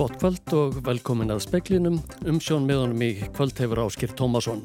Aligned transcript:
Gott 0.00 0.16
kvöld 0.16 0.52
og 0.56 0.78
velkomin 0.80 1.28
að 1.28 1.42
speklinum. 1.44 1.98
Umsjón 2.24 2.64
með 2.64 2.78
honum 2.80 3.02
í 3.04 3.08
kvöld 3.36 3.58
hefur 3.60 3.82
Áskir 3.82 4.14
Tómasson. 4.16 4.62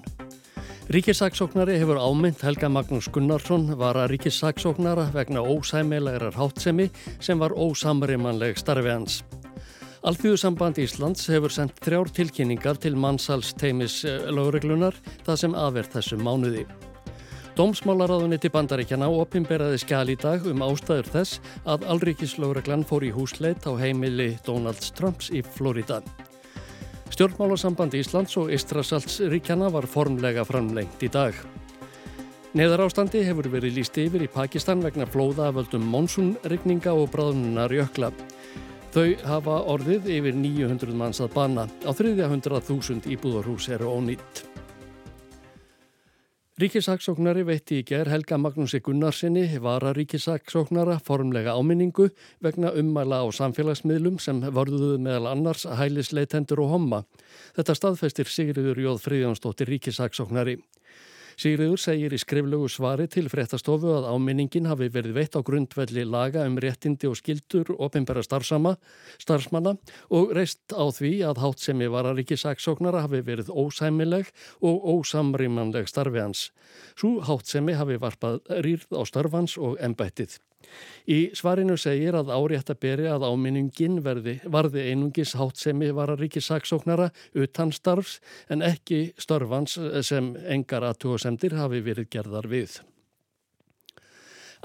Ríkisaksóknari 0.96 1.75
hefur 1.81 1.99
ámynd 1.99 2.39
Helga 2.39 2.69
Magnús 2.71 3.10
Gunnarsson 3.11 3.67
var 3.75 3.99
að 3.99 4.13
ríkisaksóknara 4.13 5.10
vegna 5.11 5.43
ósæmilegar 5.43 6.39
hátsemi 6.39 6.87
sem 7.19 7.43
var 7.43 7.51
ósamrimanleg 7.51 8.56
starfi 8.63 8.93
hans. 8.93 9.19
Alþjóðsamband 10.07 10.79
Íslands 10.79 11.28
hefur 11.28 11.52
sendt 11.52 11.83
þrjár 11.83 12.15
tilkynningar 12.15 12.79
til 12.79 12.96
mannsals 12.96 13.52
teimis 13.60 14.06
eh, 14.07 14.29
lögreglunar 14.31 14.96
það 15.28 15.43
sem 15.43 15.63
aðverð 15.65 15.97
þessum 15.97 16.23
mánuði. 16.23 16.63
Dómsmálaráðuniti 17.55 18.49
bandaríkjana 18.52 19.07
opimberaði 19.16 19.77
skjál 19.79 20.09
í 20.11 20.16
dag 20.20 20.43
um 20.52 20.59
ástæður 20.66 21.07
þess 21.13 21.38
að 21.63 21.85
Alríkislögreglan 21.93 22.81
fór 22.84 23.05
í 23.07 23.12
húsleit 23.16 23.63
á 23.63 23.71
heimili 23.79 24.34
Donalds 24.43 24.91
Trumps 24.91 25.29
í 25.31 25.39
Florida. 25.39 26.02
Stjórnmálasamband 27.15 27.95
Íslands 27.95 28.35
og 28.41 28.52
Ístrasaltsríkjana 28.52 29.70
var 29.71 29.88
formlega 29.88 30.43
framlengt 30.43 31.05
í 31.07 31.07
dag. 31.13 31.38
Neðar 32.59 32.84
ástandi 32.89 33.23
hefur 33.23 33.48
verið 33.53 33.79
líst 33.79 34.01
yfir 34.03 34.27
í 34.27 34.31
Pakistan 34.31 34.84
vegna 34.84 35.07
flóða 35.07 35.48
af 35.48 35.55
völdum 35.55 35.87
monsunrykninga 35.93 36.91
og 36.91 37.07
bráðunar 37.15 37.71
jökla. 37.71 38.12
Þau 38.91 39.15
hafa 39.31 39.62
orðið 39.71 40.12
yfir 40.17 40.35
900 40.43 40.99
manns 40.99 41.23
að 41.23 41.31
banna. 41.40 41.70
Á 41.87 41.91
300.000 41.95 43.07
íbúðarhús 43.15 43.71
eru 43.71 43.95
ónýtt. 43.95 44.43
Ríkisaksóknari 46.55 47.41
veitti 47.43 47.81
í 47.81 47.83
ger 47.83 48.07
Helga 48.07 48.37
Magnúsi 48.39 48.79
Gunnarsinni 48.79 49.57
var 49.59 49.83
að 49.83 49.97
ríkisaksóknara 49.97 51.01
formlega 51.03 51.51
áminningu 51.51 52.05
vegna 52.45 52.71
ummæla 52.79 53.17
á 53.20 53.27
samfélagsmiðlum 53.35 54.21
sem 54.23 54.39
varðuðu 54.39 54.95
meðal 55.03 55.34
annars 55.34 55.65
hælisleitendur 55.67 56.62
og 56.63 56.71
homma. 56.77 57.01
Þetta 57.59 57.75
staðfestir 57.75 58.31
Sigriður 58.31 58.79
Jóð 58.85 59.03
Fríðjónsdóttir 59.03 59.73
ríkisaksóknari. 59.73 60.55
Sigriður 61.35 61.81
segir 61.81 62.13
í 62.15 62.19
skriflegu 62.21 62.69
svari 62.71 63.09
til 63.11 63.25
fréttastofu 63.31 63.91
að 63.97 64.08
áminningin 64.08 64.69
hafi 64.69 64.88
verið 64.94 65.17
veitt 65.17 65.36
á 65.36 65.44
grundvelli 65.44 66.05
laga 66.08 66.45
um 66.47 66.55
réttindi 66.64 67.09
og 67.09 67.17
skildur 67.19 67.73
ofinbæra 67.75 68.23
starfsmanna 68.23 69.75
og 70.16 70.31
reist 70.38 70.72
á 70.72 70.86
því 70.88 71.11
að 71.28 71.44
hátt 71.44 71.66
sem 71.66 71.83
ég 71.83 71.91
var 71.91 72.08
að 72.08 72.22
ríkisaksóknara 72.22 73.03
hafi 73.03 73.19
verið 73.28 73.52
ósæmileg 73.52 74.31
og 74.63 74.88
ósamrýmanleg 74.95 75.91
starfi 75.91 76.23
hans. 76.23 76.50
Svo 76.95 77.19
hátt 77.28 77.52
sem 77.52 77.67
ég 77.67 77.81
hafi 77.83 78.00
varpað 78.00 78.39
rýrð 78.63 78.95
á 78.95 79.02
starfans 79.03 79.59
og 79.59 79.75
embættið. 79.83 80.39
Í 81.06 81.20
svarinu 81.38 81.78
segir 81.78 82.18
að 82.18 82.32
árétt 82.34 82.72
að 82.74 82.82
beri 82.86 83.06
að 83.12 83.28
áminningin 83.30 84.02
varði 84.02 84.88
einungis 84.90 85.36
hátsemi 85.38 85.92
var 85.94 86.14
að 86.14 86.26
ríki 86.26 86.42
saksóknara 86.42 87.12
utan 87.34 87.72
starfs 87.76 88.20
en 88.50 88.66
ekki 88.66 89.14
störfans 89.22 89.78
sem 90.08 90.34
engar 90.50 90.88
aðtúasemdir 90.90 91.58
hafi 91.60 91.84
verið 91.86 92.10
gerðar 92.18 92.50
við. 92.50 92.80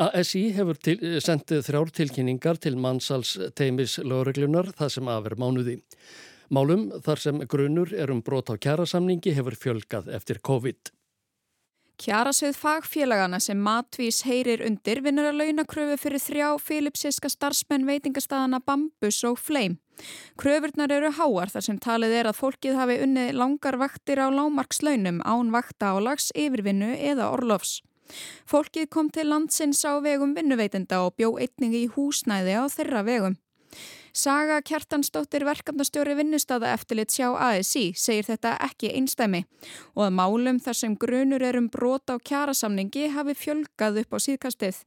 ASI 0.01 0.47
hefur 0.57 0.79
til, 0.81 0.97
sendið 1.21 1.67
þrjár 1.67 1.91
tilkynningar 1.93 2.61
til 2.63 2.79
mannsals 2.81 3.35
teimis 3.59 3.99
lögreglunar 4.01 4.71
það 4.79 4.95
sem 4.95 5.11
aðver 5.13 5.37
mánuði. 5.37 5.77
Málum 6.51 6.89
þar 7.05 7.21
sem 7.23 7.43
grunur 7.47 7.93
er 7.93 8.11
um 8.11 8.23
brot 8.25 8.49
á 8.49 8.57
kjærasamningi 8.57 9.35
hefur 9.37 9.59
fjölgað 9.61 10.09
eftir 10.17 10.41
COVID. 10.41 10.91
Kjarasvið 12.01 12.57
fagfélagana 12.57 13.37
sem 13.45 13.59
matvís 13.61 14.23
heyrir 14.25 14.63
undir 14.65 15.03
vinnur 15.05 15.27
að 15.29 15.43
launakröfu 15.43 15.99
fyrir 16.01 16.23
þrjá 16.25 16.47
filipsiska 16.65 17.29
starfsmenn 17.29 17.85
veitingastadana 17.85 18.63
Bambus 18.65 19.19
og 19.29 19.37
Fleim. 19.37 19.77
Kröfurnar 20.41 20.95
eru 20.97 21.11
háar 21.19 21.53
þar 21.53 21.67
sem 21.67 21.81
talið 21.85 22.15
er 22.23 22.31
að 22.31 22.39
fólkið 22.39 22.79
hafi 22.81 22.97
unnið 23.05 23.37
langar 23.37 23.77
vaktir 23.83 24.23
á 24.25 24.33
lámarkslaunum 24.33 25.21
án 25.29 25.53
vakta 25.53 25.93
álags, 25.93 26.31
yfirvinnu 26.33 26.95
eða 26.97 27.29
orlofs. 27.35 27.83
Fólkið 28.49 28.89
kom 28.89 29.13
til 29.13 29.29
landsins 29.29 29.85
á 29.85 30.01
vegum 30.01 30.33
vinnuveitenda 30.33 31.05
og 31.05 31.19
bjó 31.21 31.35
einningi 31.37 31.85
í 31.85 31.93
húsnæði 31.93 32.57
á 32.57 32.65
þeirra 32.73 33.05
vegum. 33.05 33.37
Saga 34.13 34.59
Kjartansdóttir 34.67 35.45
verkefnastjóri 35.47 36.17
vinnustada 36.19 36.73
eftirlit 36.75 37.13
sjá 37.15 37.29
ASI 37.31 37.93
segir 37.95 38.27
þetta 38.27 38.57
ekki 38.67 38.91
einstæmi 38.99 39.45
og 39.95 40.07
að 40.09 40.17
málum 40.19 40.59
þar 40.59 40.79
sem 40.79 40.97
grunur 40.99 41.45
er 41.47 41.59
um 41.61 41.69
brot 41.71 42.11
á 42.11 42.19
kjarasamningi 42.19 43.13
hafi 43.15 43.37
fjölgað 43.39 44.01
upp 44.03 44.17
á 44.17 44.19
síðkastið. 44.27 44.81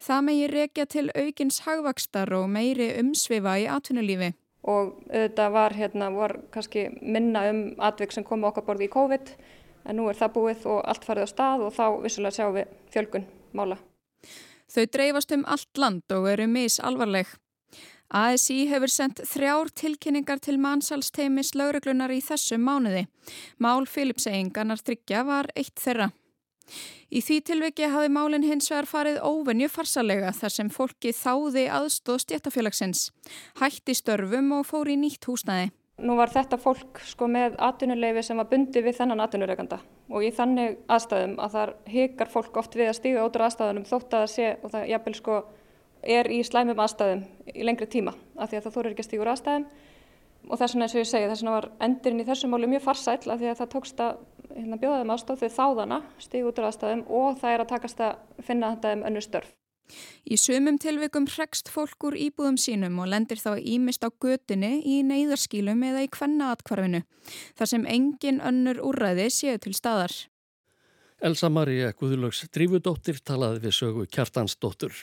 Það 0.00 0.22
megi 0.28 0.46
rekja 0.48 0.86
til 0.86 1.10
aukins 1.12 1.60
hagvakstar 1.66 2.32
og 2.32 2.48
meiri 2.48 2.88
umsvifa 3.02 3.58
í 3.60 3.68
atvinnulífi. 3.68 4.32
Og 4.62 4.94
þetta 5.10 5.50
var, 5.52 5.74
hérna, 5.76 6.08
var 6.14 6.38
kannski 6.54 6.88
minna 7.02 7.44
um 7.50 7.62
atvik 7.82 8.14
sem 8.14 8.24
komu 8.24 8.48
okkar 8.48 8.64
borði 8.64 8.88
í 8.88 8.94
COVID 8.94 9.34
en 9.84 9.98
nú 9.98 10.08
er 10.08 10.16
það 10.16 10.34
búið 10.38 10.66
og 10.70 10.82
allt 10.88 11.04
farið 11.04 11.28
á 11.28 11.32
stað 11.34 11.66
og 11.66 11.76
þá 11.76 11.86
vissulega 12.06 12.38
sjáum 12.38 12.56
við 12.56 12.74
fjölgun 12.94 13.28
mála. 13.52 13.76
Þau 14.72 14.84
dreifast 14.88 15.32
um 15.36 15.44
allt 15.44 15.76
land 15.76 16.14
og 16.16 16.30
eru 16.30 16.46
mis 16.48 16.78
alvarleg. 16.80 17.26
ASI 18.12 18.66
hefur 18.68 18.92
sendt 18.92 19.22
þrjár 19.24 19.70
tilkynningar 19.72 20.40
til 20.44 20.58
mannsalsteimis 20.60 21.54
lauruglunar 21.56 22.12
í 22.12 22.20
þessu 22.20 22.58
mánuði. 22.60 23.06
Mál 23.56 23.86
Filipseyingarnar 23.88 24.82
tryggja 24.84 25.22
var 25.24 25.48
eitt 25.56 25.80
þeirra. 25.80 26.10
Í 27.12 27.20
því 27.24 27.38
tilviki 27.48 27.88
hafi 27.92 28.08
málinn 28.12 28.44
hins 28.44 28.70
vegar 28.70 28.88
farið 28.88 29.20
óvenju 29.24 29.68
farsalega 29.72 30.32
þar 30.36 30.54
sem 30.54 30.72
fólki 30.72 31.12
þáði 31.16 31.66
aðstóð 31.72 32.22
stjættafélagsins, 32.26 33.06
hætti 33.60 33.96
störfum 33.96 34.52
og 34.58 34.68
fór 34.68 34.92
í 34.92 34.98
nýtt 35.00 35.28
húsnæði. 35.28 35.72
Nú 36.02 36.16
var 36.18 36.32
þetta 36.32 36.56
fólk 36.58 37.00
sko 37.06 37.28
með 37.30 37.58
atvinnuleifi 37.62 38.24
sem 38.26 38.38
var 38.40 38.48
bundi 38.50 38.80
við 38.82 38.96
þennan 38.96 39.20
atvinnureikanda 39.22 39.78
og 40.12 40.24
í 40.24 40.30
þannig 40.34 40.78
aðstæðum 40.90 41.34
að 41.44 41.56
þar 41.56 41.72
hekar 41.92 42.30
fólk 42.32 42.56
oft 42.60 42.76
við 42.76 42.88
að 42.90 42.96
stíga 42.98 43.26
út 43.26 43.36
á 43.38 43.44
aðstæðunum 43.46 43.84
þótt 43.88 44.16
að 44.16 44.24
það 44.24 44.32
sé 44.32 44.48
og 44.56 44.72
það 44.72 44.88
jafnvel 44.92 45.14
sko 45.18 45.36
er 46.02 46.28
í 46.30 46.42
slæmum 46.46 46.82
aðstæðum 46.82 47.24
í 47.54 47.64
lengri 47.66 47.88
tíma 47.90 48.14
af 48.36 48.50
því 48.50 48.58
að 48.58 48.66
það 48.66 48.76
þóru 48.76 48.92
ekki 48.92 49.04
að 49.04 49.08
stígur 49.08 49.32
aðstæðum 49.32 49.66
og 50.48 50.58
þess 50.58 50.74
vegna 50.74 50.86
eins 50.86 50.94
og 50.96 51.02
ég 51.02 51.08
segi 51.08 51.30
þess 51.30 51.42
vegna 51.42 51.56
var 51.56 51.70
endurinn 51.86 52.22
í 52.22 52.28
þessu 52.28 52.50
máli 52.50 52.70
mjög 52.70 52.84
farsæl 52.88 53.16
af 53.30 53.40
því 53.40 53.50
að 53.52 53.58
það 53.60 53.72
tókst 53.76 54.02
að 54.02 54.20
hérna, 54.52 54.78
bjóða 54.82 55.00
þeim 55.02 55.12
aðstóð 55.14 55.42
þau 55.42 55.56
þáðana, 55.56 55.98
stígu 56.22 56.50
út 56.50 56.62
á 56.62 56.68
aðstæðum 56.68 57.02
og 57.08 57.42
það 57.42 57.54
er 57.54 57.64
að 57.64 57.72
takast 57.72 58.02
að 58.02 58.46
finna 58.46 58.72
þetta 58.74 58.94
um 58.96 59.04
önnu 59.10 59.22
störf. 59.24 59.52
Í 60.24 60.38
sumum 60.40 60.78
tilvikum 60.80 61.26
hregst 61.28 61.68
fólk 61.72 62.06
úr 62.08 62.16
íbúðum 62.16 62.56
sínum 62.60 63.00
og 63.02 63.10
lendir 63.12 63.40
þá 63.42 63.58
ímist 63.58 64.04
á 64.06 64.08
götinni 64.08 64.78
í 64.88 65.02
neyðarskílum 65.04 65.82
eða 65.90 66.04
í 66.06 66.10
kvennaatkvarfinu 66.14 67.02
þar 67.58 67.70
sem 67.74 67.88
engin 67.90 68.40
önnur 68.40 68.80
úrræði 68.80 69.28
séu 69.34 69.58
til 69.60 69.74
staðar. 69.76 70.14
Elsa 71.22 71.50
Maria 71.52 71.92
Guðlöks 71.94 72.46
Drífudóttir 72.50 73.20
talaði 73.22 73.66
við 73.66 73.76
sögu 73.78 74.06
Kjartansdóttur. 74.10 74.94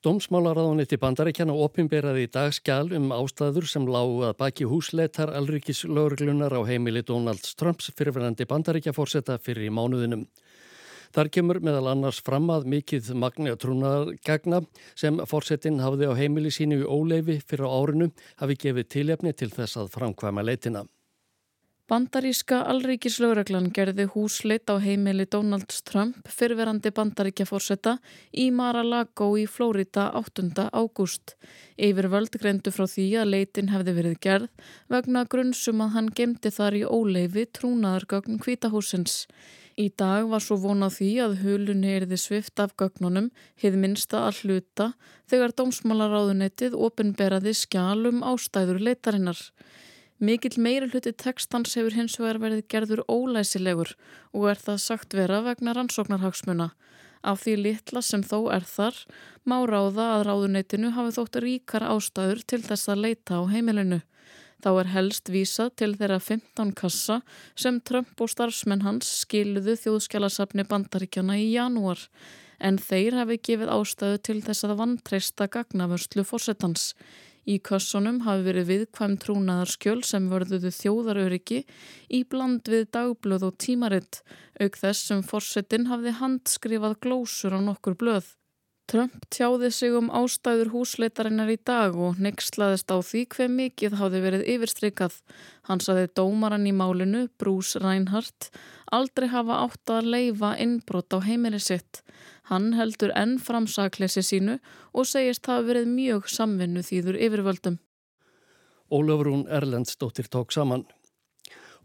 Dómsmálaráðuniti 0.00 0.96
bandaríkjana 0.96 1.52
opimberaði 1.60 2.22
í 2.24 2.28
dag 2.32 2.54
skjál 2.56 2.86
um 2.96 3.10
ástæður 3.12 3.66
sem 3.68 3.84
lágu 3.84 4.22
að 4.24 4.38
baki 4.38 4.64
húsleitar 4.64 5.28
alrikis 5.36 5.82
lögurglunar 5.84 6.54
á 6.56 6.64
heimili 6.64 7.02
Donalds 7.04 7.52
Trumps 7.60 7.90
fyrirverandi 7.98 8.46
bandaríkjafórseta 8.48 9.36
fyrir 9.44 9.66
í 9.66 9.74
mánuðinum. 9.76 10.22
Þar 11.12 11.30
kemur 11.34 11.60
meðal 11.60 11.90
annars 11.92 12.22
fram 12.24 12.48
að 12.48 12.64
mikið 12.72 13.10
magna 13.12 13.52
trúnagagna 13.60 14.62
sem 14.96 15.20
fórsetin 15.28 15.82
hafði 15.84 16.08
á 16.08 16.16
heimili 16.16 16.48
sínu 16.48 16.80
í 16.80 16.88
óleifi 16.88 17.36
fyrir 17.44 17.68
á 17.68 17.76
árinu 17.76 18.08
hafi 18.40 18.56
gefið 18.56 18.88
tilefni 18.96 19.34
til 19.36 19.50
þess 19.52 19.82
að 19.82 19.92
framkvæma 19.98 20.46
leitina. 20.48 20.86
Bandaríska 21.90 22.60
alríkislaureglan 22.70 23.64
gerði 23.74 24.04
húsleitt 24.12 24.70
á 24.70 24.78
heimili 24.78 25.24
Donald 25.26 25.72
Trump 25.88 26.28
fyrverandi 26.30 26.92
bandaríkjafórsetta 26.94 27.96
í 28.30 28.44
Mar-a-Lago 28.54 29.26
í 29.34 29.48
Flórida 29.50 30.04
8. 30.20 30.68
ágúst. 30.70 31.34
Yfir 31.74 32.06
völd 32.12 32.38
greindu 32.38 32.70
frá 32.70 32.86
því 32.92 33.08
að 33.24 33.32
leitin 33.32 33.72
hefði 33.74 33.96
verið 33.96 34.14
gerð 34.28 34.70
vegna 34.94 35.24
grunnsum 35.34 35.82
að 35.82 35.92
hann 35.96 36.12
gemdi 36.20 36.54
þar 36.60 36.78
í 36.78 36.84
óleifi 36.86 37.48
trúnaðargögn 37.58 38.38
kvítahúsins. 38.38 39.26
Í 39.74 39.90
dag 39.90 40.30
var 40.30 40.46
svo 40.46 40.62
vonað 40.62 41.00
því 41.00 41.12
að 41.26 41.38
hulunni 41.42 41.90
erði 41.96 42.22
svift 42.22 42.62
af 42.62 42.78
gögnunum, 42.78 43.32
hið 43.58 43.82
minsta 43.82 44.28
að 44.28 44.44
hluta, 44.44 44.92
þegar 45.26 45.58
dómsmálaráðunettið 45.58 46.78
ofinberaði 46.78 47.58
skjálum 47.64 48.22
ástæður 48.22 48.78
leitarinnar. 48.78 49.48
Mikill 50.20 50.58
meiri 50.60 50.84
hluti 50.92 51.14
tekstans 51.16 51.72
hefur 51.78 51.94
hins 51.96 52.18
vegar 52.20 52.38
verið 52.42 52.66
gerður 52.68 53.00
ólæsilegur 53.08 53.94
og 54.36 54.50
er 54.50 54.58
það 54.60 54.82
sagt 54.84 55.14
vera 55.16 55.38
vegna 55.46 55.72
rannsóknarhagsmuna. 55.72 56.66
Af 57.24 57.40
því 57.44 57.54
litla 57.60 58.02
sem 58.04 58.20
þó 58.24 58.50
er 58.52 58.66
þar, 58.68 58.98
má 59.48 59.56
ráða 59.64 60.10
að 60.18 60.26
ráðuneytinu 60.28 60.90
hafi 60.96 61.14
þótt 61.16 61.38
ríkar 61.44 61.86
ástæður 61.88 62.44
til 62.52 62.60
þess 62.66 62.92
að 62.92 63.02
leita 63.06 63.40
á 63.40 63.42
heimilinu. 63.48 64.00
Þá 64.60 64.70
er 64.74 64.92
helst 64.92 65.32
vísað 65.32 65.72
til 65.80 65.94
þeirra 65.96 66.20
15 66.20 66.74
kassa 66.76 67.22
sem 67.56 67.80
Trump 67.80 68.20
og 68.20 68.28
starfsmenn 68.28 68.84
hans 68.84 69.08
skiluðu 69.22 69.78
þjóðskjálasafni 69.86 70.66
bandaríkjana 70.68 71.38
í 71.40 71.48
janúar, 71.54 72.04
en 72.60 72.76
þeir 72.76 73.16
hafi 73.22 73.40
gefið 73.40 73.72
ástæðu 73.72 74.20
til 74.28 74.38
þess 74.44 74.68
að 74.68 74.76
vantreista 74.82 75.48
gagnavörslu 75.48 76.26
fórsetans. 76.28 76.90
Í 77.50 77.56
kössunum 77.66 78.20
hafi 78.26 78.44
verið 78.46 78.68
viðkvæm 78.68 79.14
trúnaðarskjöl 79.24 80.00
sem 80.06 80.28
vörðuðu 80.30 80.70
þjóðaröryggi 80.76 81.62
í 82.18 82.20
bland 82.30 82.68
við 82.70 82.84
dagblöð 82.94 83.46
og 83.48 83.56
tímaritt, 83.64 84.20
auk 84.60 84.76
þess 84.78 85.08
sem 85.08 85.24
forsetin 85.26 85.88
hafði 85.90 86.14
handskrifað 86.20 87.00
glósur 87.06 87.56
á 87.56 87.60
nokkur 87.64 87.96
blöð. 87.98 88.36
Trump 88.90 89.26
tjáði 89.30 89.68
sig 89.70 89.94
um 89.94 90.08
ástæður 90.10 90.72
húsleitarinnar 90.72 91.50
í 91.52 91.58
dag 91.62 91.94
og 91.94 92.18
nexlaðist 92.22 92.90
á 92.90 92.98
því 92.98 93.20
hver 93.34 93.52
mikið 93.54 93.94
háði 94.00 94.22
verið 94.24 94.46
yfirstrykað. 94.54 95.14
Hann 95.68 95.82
saði 95.84 96.08
dómaran 96.18 96.66
í 96.66 96.72
málinu, 96.74 97.28
Bruce 97.38 97.78
Reinhardt, 97.78 98.50
aldrei 98.90 99.28
hafa 99.30 99.60
átt 99.66 99.94
að 99.94 100.10
leifa 100.16 100.56
innbrot 100.58 101.14
á 101.14 101.22
heimili 101.22 101.62
sitt. 101.62 102.02
Hann 102.50 102.72
heldur 102.74 103.12
enn 103.14 103.38
framsaklesi 103.38 104.24
sínu 104.26 104.56
og 104.90 105.06
segist 105.06 105.46
hafa 105.46 105.68
verið 105.68 105.90
mjög 105.94 106.26
samvinnu 106.28 106.82
þýður 106.82 107.18
yfirvöldum. 107.26 107.76
Ólafrún 108.90 109.44
Erlendsdóttir 109.46 110.26
tók 110.26 110.50
saman. 110.50 110.82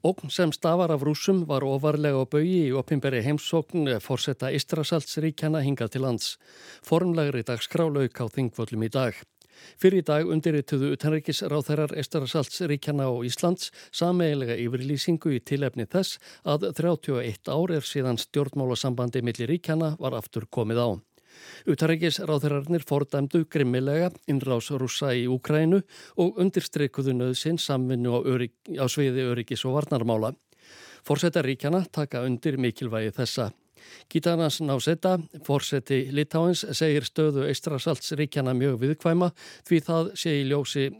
Ógn 0.06 0.30
sem 0.30 0.52
stafar 0.54 0.92
af 0.94 1.06
rúsum 1.06 1.46
var 1.50 1.64
ofarlega 1.66 2.22
á 2.22 2.26
baui 2.30 2.68
í 2.68 2.74
oppimberi 2.78 3.22
heimsókn 3.26 3.88
fórsetta 4.02 4.52
Ístrasaltsríkjana 4.54 5.62
hingað 5.66 5.96
til 5.96 6.06
lands. 6.06 6.36
Formlegri 6.86 7.46
dagskrálauk 7.46 8.22
á 8.22 8.26
þingvöldum 8.26 8.86
í 8.86 8.92
dag. 8.94 9.18
Fyrir 9.82 10.04
í 10.04 10.06
dag 10.08 10.30
undirrituðu 10.32 10.92
utanreikisráþærar 10.96 11.96
Ístrasaltsríkjana 12.02 13.10
og 13.12 13.26
Íslands 13.30 13.72
sameigilega 13.96 14.58
yfirlýsingu 14.66 15.36
í 15.36 15.42
tilefni 15.44 15.88
þess 15.90 16.20
að 16.44 16.70
31 16.74 17.52
ár 17.52 17.76
er 17.76 17.86
síðan 17.86 18.22
stjórnmálasambandi 18.22 19.24
millir 19.26 19.52
ríkjana 19.54 19.96
var 20.00 20.18
aftur 20.18 20.48
komið 20.48 20.82
á. 20.82 20.90
Utarækis 21.68 22.22
ráðherrarnir 22.24 22.86
fordæmdu 22.88 23.44
grimmilega 23.52 24.12
innrás 24.32 24.70
rúsa 24.72 25.12
í 25.16 25.26
Úkrænu 25.32 25.82
og 26.22 26.40
undirstreikuðu 26.42 27.16
nöðsinn 27.18 27.60
samvinnu 27.60 28.16
á, 28.16 28.20
á 28.80 28.86
sviði 28.88 29.28
öryggis 29.32 29.66
og 29.68 29.80
varnarmála. 29.80 30.32
Fórsetaríkjana 31.06 31.86
taka 31.92 32.24
undir 32.26 32.58
mikilvægi 32.58 33.14
þessa. 33.20 33.52
Gítanas 34.12 34.62
Násetta, 34.62 35.18
fórseti 35.46 36.06
Litáins, 36.12 36.66
segir 36.78 37.08
stöðu 37.08 37.48
Eistrasaltsríkjana 37.50 38.54
mjög 38.58 38.80
viðkvæma 38.84 39.32
því 39.68 39.82
það 39.90 40.14
sé 40.20 40.38
í 40.42 40.46
ljósi 40.52 40.92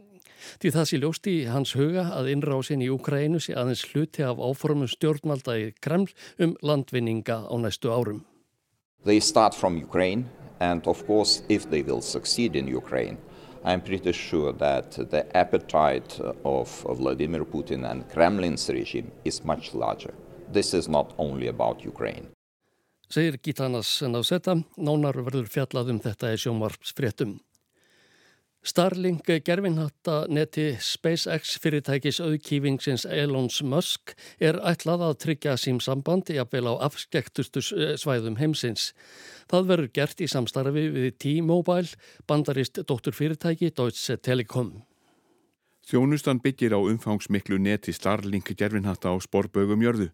Því 0.60 0.70
það 0.74 0.88
sé 0.88 0.98
ljóst 1.00 1.28
í 1.30 1.36
hans 1.50 1.72
huga 1.76 2.06
að 2.14 2.30
innrásin 2.34 2.82
í 2.84 2.90
Úkrænu 2.92 3.40
sé 3.42 3.56
aðeins 3.56 3.84
hluti 3.90 4.24
af 4.26 4.38
áformum 4.38 4.90
stjórnmalda 4.90 5.56
í 5.58 5.70
Kreml 5.82 6.12
um 6.44 6.54
landvinninga 6.62 7.38
á 7.50 7.54
næstu 7.58 7.90
árum. 7.90 8.22
They 9.04 9.20
start 9.20 9.54
from 9.54 9.78
Ukraine, 9.78 10.26
and 10.60 10.86
of 10.86 11.06
course, 11.06 11.42
if 11.48 11.68
they 11.70 11.82
will 11.82 12.02
succeed 12.02 12.56
in 12.56 12.68
Ukraine, 12.68 13.18
I'm 13.64 13.80
pretty 13.80 14.12
sure 14.12 14.52
that 14.52 14.92
the 15.10 15.24
appetite 15.36 16.20
of 16.44 16.86
Vladimir 16.98 17.44
Putin 17.44 17.84
and 17.90 18.08
Kremlin's 18.08 18.68
regime 18.68 19.10
is 19.24 19.44
much 19.44 19.74
larger. 19.74 20.14
This 20.52 20.74
is 20.74 20.88
not 20.88 21.14
only 21.18 21.48
about 21.48 21.84
Ukraine. 21.84 22.35
Segir 23.06 23.38
Gitanas 23.38 24.00
Náseta, 24.02 24.56
nánar 24.76 25.20
verður 25.22 25.46
fjallað 25.46 25.92
um 25.92 26.00
þetta 26.02 26.32
í 26.34 26.40
sjónvarpsfréttum. 26.42 27.36
Starlink 28.66 29.28
gerfinhatta 29.46 30.24
neti 30.26 30.72
SpaceX 30.82 31.52
fyrirtækis 31.62 32.18
auðkýfingsins 32.18 33.04
Elons 33.06 33.60
Musk 33.62 34.16
er 34.42 34.58
ætlað 34.58 35.04
að 35.06 35.14
tryggja 35.22 35.54
sím 35.54 35.78
samband 35.78 36.32
jafnvel 36.34 36.74
á 36.74 36.82
afskektustu 36.88 37.62
svæðum 37.62 38.40
heimsins. 38.42 38.90
Það 39.46 39.70
verður 39.70 39.92
gert 40.00 40.26
í 40.26 40.30
samstarfi 40.32 40.88
við 40.98 41.08
T-Mobile, 41.22 41.94
bandarist 42.26 42.82
dótturfyrirtæki 42.82 43.70
Deutsche 43.70 44.18
Telekom. 44.18 44.80
Þjónustan 45.86 46.40
byggir 46.42 46.74
á 46.74 46.82
umfangsmiklu 46.82 47.60
neti 47.62 47.92
Starlink 47.94 48.48
gerfinhatta 48.58 49.12
á 49.14 49.22
sporbögum 49.22 49.84
jörðu. 49.84 50.08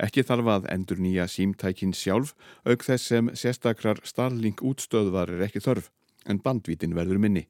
Ekki 0.00 0.22
þarf 0.24 0.46
að 0.54 0.68
endur 0.72 1.02
nýja 1.04 1.26
símtækin 1.28 1.92
sjálf, 1.92 2.32
auk 2.64 2.86
þess 2.86 3.10
sem 3.12 3.28
sérstakrar 3.36 4.00
Starlink 4.08 4.62
útstöðvar 4.64 5.34
er 5.34 5.44
ekki 5.44 5.60
þörf, 5.60 5.90
en 6.24 6.40
bandvítin 6.40 6.96
verður 6.96 7.20
minni. 7.20 7.44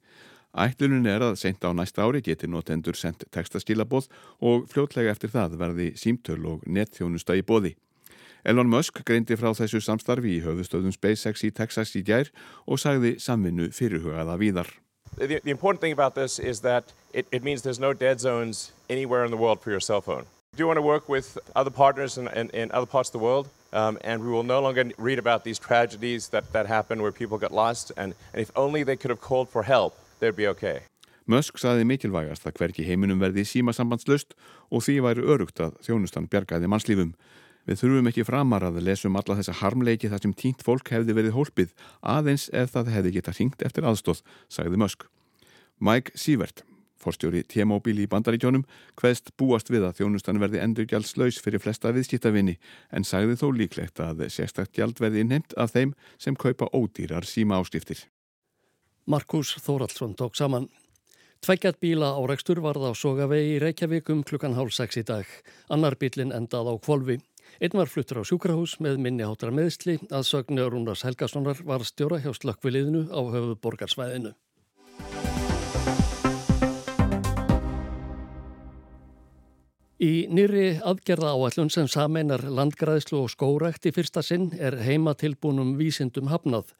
Ætlunin 0.58 1.06
er 1.06 1.22
að 1.22 1.38
sent 1.38 1.62
á 1.62 1.70
næsta 1.70 2.02
ári 2.02 2.25
geti 2.26 2.50
notendur 2.50 2.98
sendt 2.98 3.22
textaskilabóð 3.30 4.10
og 4.42 4.66
fljótlega 4.66 5.14
eftir 5.14 5.30
það 5.30 5.54
verði 5.62 5.88
símtöl 5.94 6.40
og 6.50 6.66
netþjónusta 6.66 7.38
í 7.38 7.46
bóði. 7.46 7.76
Elon 8.42 8.75
Musk 8.75 9.04
greindi 9.06 9.38
frá 9.38 9.52
þessu 9.54 9.78
samstarfi 9.78 10.34
í 10.40 10.42
höfustöðum 10.42 10.98
SpaceX 10.98 11.46
í 11.46 11.54
Texas 11.54 11.94
í 11.94 12.02
gær 12.02 12.34
og 12.66 12.82
sagði 12.82 13.20
samvinnu 13.22 13.70
fyrirhugaða 13.70 14.34
víðar. 14.42 14.75
The, 15.16 15.40
the 15.43 15.50
important 15.50 15.81
thing 15.81 15.93
about 15.93 16.14
this 16.14 16.38
is 16.38 16.60
that 16.60 16.93
it, 17.12 17.26
it 17.32 17.43
means 17.43 17.62
there's 17.62 17.81
no 17.81 17.93
dead 17.93 18.20
zones 18.20 18.72
anywhere 18.88 19.25
in 19.25 19.31
the 19.31 19.37
world 19.37 19.60
for 19.60 19.70
your 19.70 19.81
cell 19.81 20.00
phone. 20.00 20.25
Do 20.56 20.62
you 20.62 20.66
want 20.66 20.78
to 20.78 20.82
work 20.82 21.08
with 21.08 21.38
other 21.55 21.70
partners 21.70 22.19
in, 22.19 22.28
in, 22.28 22.50
in 22.50 22.70
other 22.72 22.87
parts 22.87 23.08
of 23.10 23.12
the 23.12 23.19
world? 23.19 23.49
Um, 23.72 23.99
and 24.02 24.22
we 24.22 24.31
will 24.31 24.43
no 24.43 24.60
longer 24.60 24.90
read 24.96 25.19
about 25.19 25.44
these 25.44 25.58
tragedies 25.58 26.28
that, 26.28 26.52
that 26.52 26.66
happen 26.66 27.02
where 27.02 27.12
people 27.12 27.38
get 27.38 27.52
lost. 27.52 27.93
And, 27.96 28.14
and 28.32 28.40
if 28.40 28.50
only 28.56 28.82
they 28.82 28.96
could 28.96 29.10
have 29.10 29.20
called 29.20 29.49
for 29.49 29.62
help. 29.62 29.96
They'd 30.20 30.34
be 30.34 30.49
okay. 30.49 30.81
Musk 31.28 31.58
saði 31.61 31.84
mikilvægast 31.84 32.46
að 32.49 32.56
hverki 32.56 32.87
heiminum 32.88 33.20
verði 33.20 33.44
símasambandslust 33.44 34.32
og 34.72 34.81
því 34.87 34.94
væri 35.04 35.26
örugt 35.28 35.61
að 35.61 35.75
þjónustan 35.84 36.25
bjargaði 36.32 36.70
mannslífum. 36.72 37.11
Við 37.68 37.82
þurfum 37.82 38.08
ekki 38.08 38.24
framar 38.24 38.64
að 38.64 38.80
lesum 38.80 39.16
alla 39.20 39.36
þessa 39.36 39.58
harmleiki 39.60 40.08
þar 40.08 40.22
sem 40.24 40.32
tínt 40.32 40.64
fólk 40.64 40.88
hefði 40.88 41.16
verið 41.18 41.34
hólpið 41.36 41.74
aðeins 42.00 42.48
ef 42.56 42.72
það 42.72 42.94
hefði 42.94 43.12
geta 43.18 43.34
hringt 43.36 43.64
eftir 43.66 43.84
aðstóð, 43.84 44.22
sagði 44.48 44.80
Musk. 44.80 45.04
Mike 45.84 46.16
Sievert, 46.16 46.64
forstjóri 46.96 47.44
T-Mobile 47.44 48.06
í 48.06 48.08
bandaríkjónum, 48.08 48.64
hveðst 48.96 49.34
búast 49.36 49.68
við 49.68 49.84
að 49.84 50.00
þjónustan 50.00 50.40
verði 50.40 50.62
endurgjaldslaus 50.64 51.42
fyrir 51.44 51.60
flesta 51.60 51.92
viðskiptavinni 51.92 52.56
en 52.88 53.04
sagði 53.04 53.36
þó 53.36 53.46
líklegt 53.60 54.00
að 54.00 54.24
sérstakt 54.32 54.72
gjald 54.72 54.96
verði 55.04 55.26
innheimt 55.26 55.52
af 55.60 55.76
þeim 55.76 55.92
sem 56.16 56.40
kaupa 56.40 56.72
ódýrar 56.72 57.28
síma 57.28 57.60
áskriftir. 57.60 58.00
Markus 59.04 59.54
Þóraldsson 59.60 60.16
tók 60.16 60.40
saman. 60.40 60.70
Tveggjart 61.44 61.78
bíla 61.80 62.14
áreikstur 62.18 62.58
varð 62.64 62.88
á 62.88 62.92
Sogavegi 62.98 63.54
í 63.54 63.60
Reykjavík 63.62 64.08
um 64.10 64.24
klukkan 64.26 64.56
hálf 64.56 64.72
sex 64.74 64.98
í 64.98 65.04
dag. 65.06 65.28
Annar 65.70 65.94
bílinn 66.00 66.34
endað 66.34 66.72
á 66.72 66.74
kvolvi. 66.82 67.20
Einn 67.58 67.74
var 67.74 67.90
fluttur 67.90 68.20
á 68.20 68.28
sjúkrahús 68.28 68.76
með 68.84 69.00
minni 69.02 69.26
hátra 69.26 69.50
meðsli 69.54 69.96
að 70.10 70.28
sögnu 70.28 70.68
Rúnars 70.68 71.02
Helgasonar 71.06 71.58
var 71.66 71.82
stjóra 71.87 72.20
hjá 72.23 72.30
slökkviliðinu 72.37 73.08
á 73.11 73.20
höfu 73.32 73.56
borgarsvæðinu. 73.62 74.34
Í 79.99 80.28
nýri 80.30 80.76
aðgerða 80.87 81.32
áallun 81.34 81.73
sem 81.75 81.88
sameinar 81.90 82.44
landgræðslu 82.46 83.25
og 83.25 83.32
skórækt 83.32 83.88
í 83.90 83.92
fyrsta 83.96 84.23
sinn 84.23 84.52
er 84.54 84.76
heima 84.87 85.16
tilbúnum 85.18 85.73
vísindum 85.80 86.30
hafnað. 86.30 86.70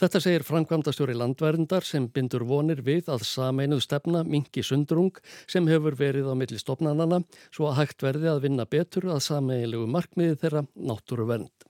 Þetta 0.00 0.20
segir 0.24 0.44
framkvæmdastjóri 0.48 1.12
landverndar 1.12 1.84
sem 1.84 2.06
bindur 2.08 2.46
vonir 2.48 2.78
við 2.86 3.10
að 3.12 3.26
sameinuð 3.28 3.82
stefna 3.84 4.22
mingi 4.24 4.62
sundrung 4.64 5.18
sem 5.44 5.66
hefur 5.68 5.92
verið 5.98 6.30
á 6.32 6.34
milli 6.40 6.56
stopnanana 6.56 7.18
svo 7.52 7.68
að 7.68 7.82
hægt 7.82 8.06
verði 8.06 8.30
að 8.32 8.40
vinna 8.46 8.64
betur 8.64 9.10
að 9.12 9.20
sameigilegu 9.26 9.84
markmiði 9.92 10.38
þeirra 10.40 10.62
náttúru 10.72 11.28
vernd. 11.28 11.69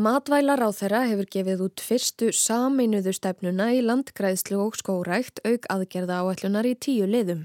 Matvælar 0.00 0.62
á 0.64 0.70
þeirra 0.72 1.00
hefur 1.10 1.26
gefið 1.28 1.62
út 1.66 1.82
fyrstu 1.84 2.30
saminuðu 2.32 3.12
stefnuna 3.12 3.66
í 3.76 3.82
landgræðslu 3.84 4.56
og 4.62 4.78
skórækt 4.78 5.42
auk 5.44 5.66
aðgerða 5.74 6.22
áallunar 6.22 6.68
í 6.70 6.72
tíu 6.86 7.08
liðum. 7.10 7.42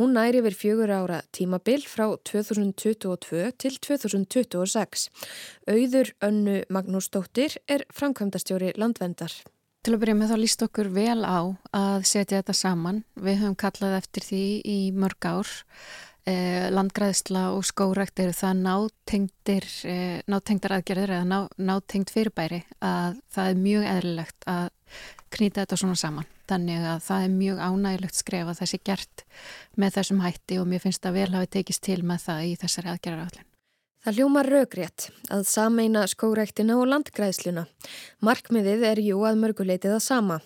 Hún 0.00 0.14
næri 0.16 0.40
yfir 0.40 0.56
fjögur 0.56 0.92
ára 0.94 1.18
tímabil 1.36 1.82
frá 1.84 2.06
2022 2.30 3.50
til 3.60 3.76
2026. 3.84 5.04
Auður 5.68 6.14
Önnu 6.24 6.62
Magnúsdóttir 6.72 7.58
er 7.68 7.84
framkvæmdastjóri 7.92 8.72
landvendar. 8.80 9.34
Til 9.82 9.96
að 9.96 10.04
byrja 10.04 10.16
með 10.16 10.32
þá 10.32 10.38
líst 10.38 10.64
okkur 10.64 10.88
vel 10.94 11.20
á 11.28 11.40
að 11.76 12.08
setja 12.08 12.38
þetta 12.38 12.56
saman. 12.56 13.02
Við 13.20 13.42
höfum 13.42 13.58
kallað 13.58 13.98
eftir 13.98 14.30
því 14.30 14.44
í 14.64 14.78
mörg 14.96 15.28
ár 15.28 15.52
eh, 16.28 16.68
landgræðsla 16.72 17.48
og 17.56 17.64
skórækt 17.66 18.22
eru 18.24 18.34
það 18.36 18.62
nátengdir 18.66 19.68
eh, 19.88 20.20
nátengdar 20.30 20.76
aðgerðir 20.78 21.14
eða 21.18 21.28
ná, 21.28 21.38
nátengt 21.56 22.12
fyrirbæri 22.14 22.62
að 22.80 23.20
það 23.34 23.52
er 23.52 23.62
mjög 23.66 23.88
eðlilegt 23.94 24.48
að 24.50 24.66
knýta 25.32 25.62
þetta 25.62 25.80
svona 25.80 25.96
saman. 25.96 26.28
Þannig 26.50 26.84
að 26.84 27.06
það 27.06 27.24
er 27.24 27.38
mjög 27.38 27.62
ánægilegt 27.64 28.18
skref 28.18 28.50
að 28.50 28.58
það 28.60 28.72
sé 28.72 28.82
gert 28.84 29.24
með 29.80 29.96
þessum 29.96 30.20
hætti 30.26 30.60
og 30.60 30.68
mér 30.68 30.84
finnst 30.84 31.08
að 31.08 31.16
vel 31.20 31.30
hafi 31.32 31.54
tekist 31.56 31.86
til 31.86 32.02
með 32.04 32.26
það 32.26 32.44
í 32.50 32.52
þessari 32.60 32.92
aðgerðaraflin 32.92 33.51
Það 34.02 34.16
hljómar 34.18 34.48
raugrétt 34.50 35.04
að 35.30 35.44
sameina 35.46 36.00
skórektina 36.10 36.74
og 36.74 36.88
landgræðsluna. 36.90 37.62
Markmiðið 38.26 38.80
er 38.88 39.00
jú 39.04 39.20
að 39.28 39.38
mörguleitið 39.38 39.94
að 39.94 40.02
sama. 40.02 40.38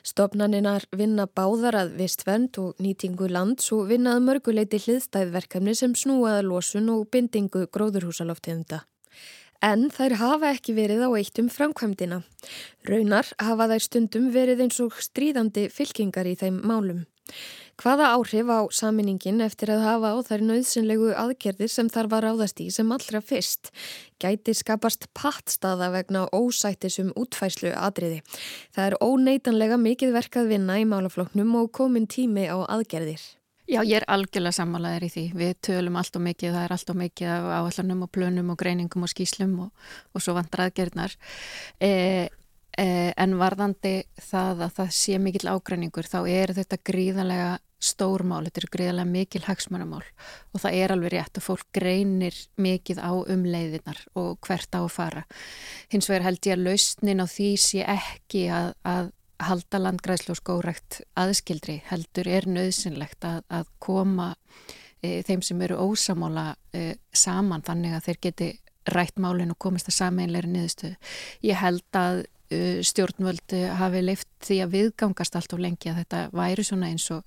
Stopnaninar 0.00 0.86
vinna 0.96 1.26
báðar 1.28 1.76
að 1.82 1.92
vistvernd 1.98 2.56
og 2.62 2.80
nýtingu 2.80 3.28
lands 3.28 3.68
og 3.76 3.90
vinnað 3.90 4.22
mörguleiti 4.30 4.80
hliðstæðverkefni 4.86 5.76
sem 5.76 5.92
snúaða 5.92 6.40
losun 6.46 6.88
og 6.94 7.10
bindingu 7.12 7.66
gróðurhúsaloftegunda. 7.76 8.80
En 9.60 9.90
þær 9.92 10.16
hafa 10.16 10.54
ekki 10.56 10.72
verið 10.80 11.04
á 11.04 11.12
eitt 11.12 11.36
um 11.38 11.52
framkvæmdina. 11.52 12.22
Raunar 12.88 13.28
hafa 13.36 13.68
þær 13.74 13.90
stundum 13.90 14.32
verið 14.32 14.64
eins 14.64 14.80
og 14.80 14.96
stríðandi 14.96 15.68
fylkingar 15.68 16.32
í 16.32 16.38
þeim 16.40 16.64
málum. 16.64 17.04
Hvaða 17.80 18.12
áhrif 18.14 18.50
á 18.52 18.60
saminingin 18.74 19.40
eftir 19.40 19.72
að 19.72 19.84
hafa 19.86 20.12
á 20.12 20.16
þær 20.28 20.44
nöðsynlegu 20.50 21.12
aðgerðir 21.18 21.70
sem 21.72 21.88
þar 21.90 22.08
var 22.12 22.26
áðast 22.28 22.60
í 22.60 22.68
sem 22.74 22.92
allra 22.92 23.22
fyrst 23.24 23.72
gæti 24.22 24.54
skapast 24.54 25.08
pattstaða 25.16 25.88
vegna 25.94 26.26
ósættisum 26.36 27.14
útfæslu 27.18 27.72
atriði. 27.72 28.20
Það 28.76 28.90
er 28.90 28.98
óneitanlega 29.00 29.80
mikið 29.80 30.16
verkað 30.18 30.52
vinna 30.52 30.80
í 30.82 30.88
málafloknum 30.88 31.54
og 31.62 31.72
komin 31.72 32.06
tími 32.06 32.44
á 32.46 32.60
aðgerðir. 32.60 33.24
Já, 33.70 33.80
ég 33.86 34.02
er 34.02 34.04
algjörlega 34.10 34.56
sammálaður 34.56 35.06
í 35.06 35.10
því. 35.14 35.24
Við 35.38 35.52
tölum 35.64 35.96
allt 35.96 36.16
og 36.18 36.24
mikið, 36.26 36.52
það 36.52 36.64
er 36.66 36.72
allt 36.74 36.90
og 36.92 36.98
mikið 36.98 37.28
af 37.32 37.44
áallanum 37.56 38.04
og 38.04 38.10
plönum 38.12 38.50
og 38.52 38.58
greiningum 38.60 39.06
og 39.06 39.12
skýslum 39.12 39.54
og, 39.64 39.86
og 40.12 40.24
svo 40.24 40.34
vantar 40.36 40.66
aðgerðnar. 40.66 41.14
E, 42.72 42.84
e, 42.84 43.12
en 43.20 43.36
varðandi 43.40 44.02
það 44.20 44.66
að 44.68 44.74
það 44.78 44.96
sé 44.96 45.18
mikil 45.20 45.48
ágreiningur, 45.52 46.08
þá 46.08 46.20
er 46.30 46.54
þetta 46.56 46.80
gríðarlega 46.88 47.52
stórmál, 47.82 48.44
þetta 48.46 48.62
er 48.62 48.68
gríðarlega 48.76 49.10
mikil 49.10 49.42
hagsmannamál 49.46 50.04
og 50.54 50.62
það 50.62 50.76
er 50.78 50.94
alveg 50.94 51.14
rétt 51.16 51.40
að 51.40 51.46
fólk 51.48 51.64
greinir 51.74 52.36
mikið 52.62 53.00
á 53.02 53.10
umleiðinar 53.10 54.04
og 54.18 54.36
hvert 54.46 54.78
á 54.78 54.80
að 54.84 54.92
fara. 54.94 55.24
Hins 55.90 56.08
vegar 56.10 56.28
held 56.28 56.46
ég 56.46 56.56
að 56.56 56.68
lausnin 56.68 57.24
á 57.24 57.26
því 57.26 57.50
sé 57.58 57.82
ekki 57.82 58.46
að, 58.54 58.70
að 58.86 59.10
halda 59.42 59.80
landgræðslu 59.82 60.36
og 60.36 60.40
skórækt 60.40 61.00
aðskildri 61.18 61.80
heldur 61.88 62.30
er 62.30 62.46
nöðsynlegt 62.46 63.26
að, 63.26 63.42
að 63.50 63.70
koma 63.82 64.32
e, 65.02 65.22
þeim 65.26 65.42
sem 65.42 65.62
eru 65.66 65.80
ósamála 65.82 66.52
e, 66.70 66.92
saman 67.10 67.64
þannig 67.66 67.96
að 67.96 68.06
þeir 68.06 68.20
geti 68.28 68.50
rætt 68.90 69.18
málinn 69.22 69.52
og 69.54 69.58
komist 69.62 69.90
að 69.90 69.98
sameinleiri 69.98 70.50
niðurstöðu. 70.50 70.96
Ég 71.46 71.60
held 71.60 71.98
að 71.98 72.24
e, 72.50 72.80
stjórnvöldu 72.86 73.62
hafi 73.78 74.02
leift 74.04 74.30
því 74.46 74.58
að 74.64 74.74
viðgangast 74.76 75.36
allt 75.38 75.54
of 75.54 75.62
lengi 75.62 75.92
að 75.92 76.02
þetta 76.02 76.24
væri 76.36 76.66
svona 76.66 76.90
eins 76.90 77.08
og 77.14 77.22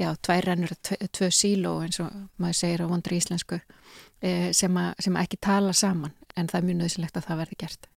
já, 0.00 0.10
tvær 0.22 0.48
rennur, 0.48 0.74
tvö 1.12 1.30
síló 1.34 1.76
eins 1.84 2.00
og 2.02 2.10
maður 2.40 2.60
segir 2.62 2.84
á 2.84 2.90
vondri 2.90 3.20
íslensku 3.20 3.60
e, 3.60 4.50
sem, 4.56 4.76
a, 4.80 4.90
sem 4.98 5.16
ekki 5.20 5.40
tala 5.40 5.74
saman 5.76 6.14
en 6.38 6.50
það 6.50 6.60
er 6.60 6.68
mjög 6.68 6.78
nöðsynlegt 6.82 7.18
að 7.18 7.26
það 7.28 7.42
verði 7.44 7.60
gert. 7.64 7.90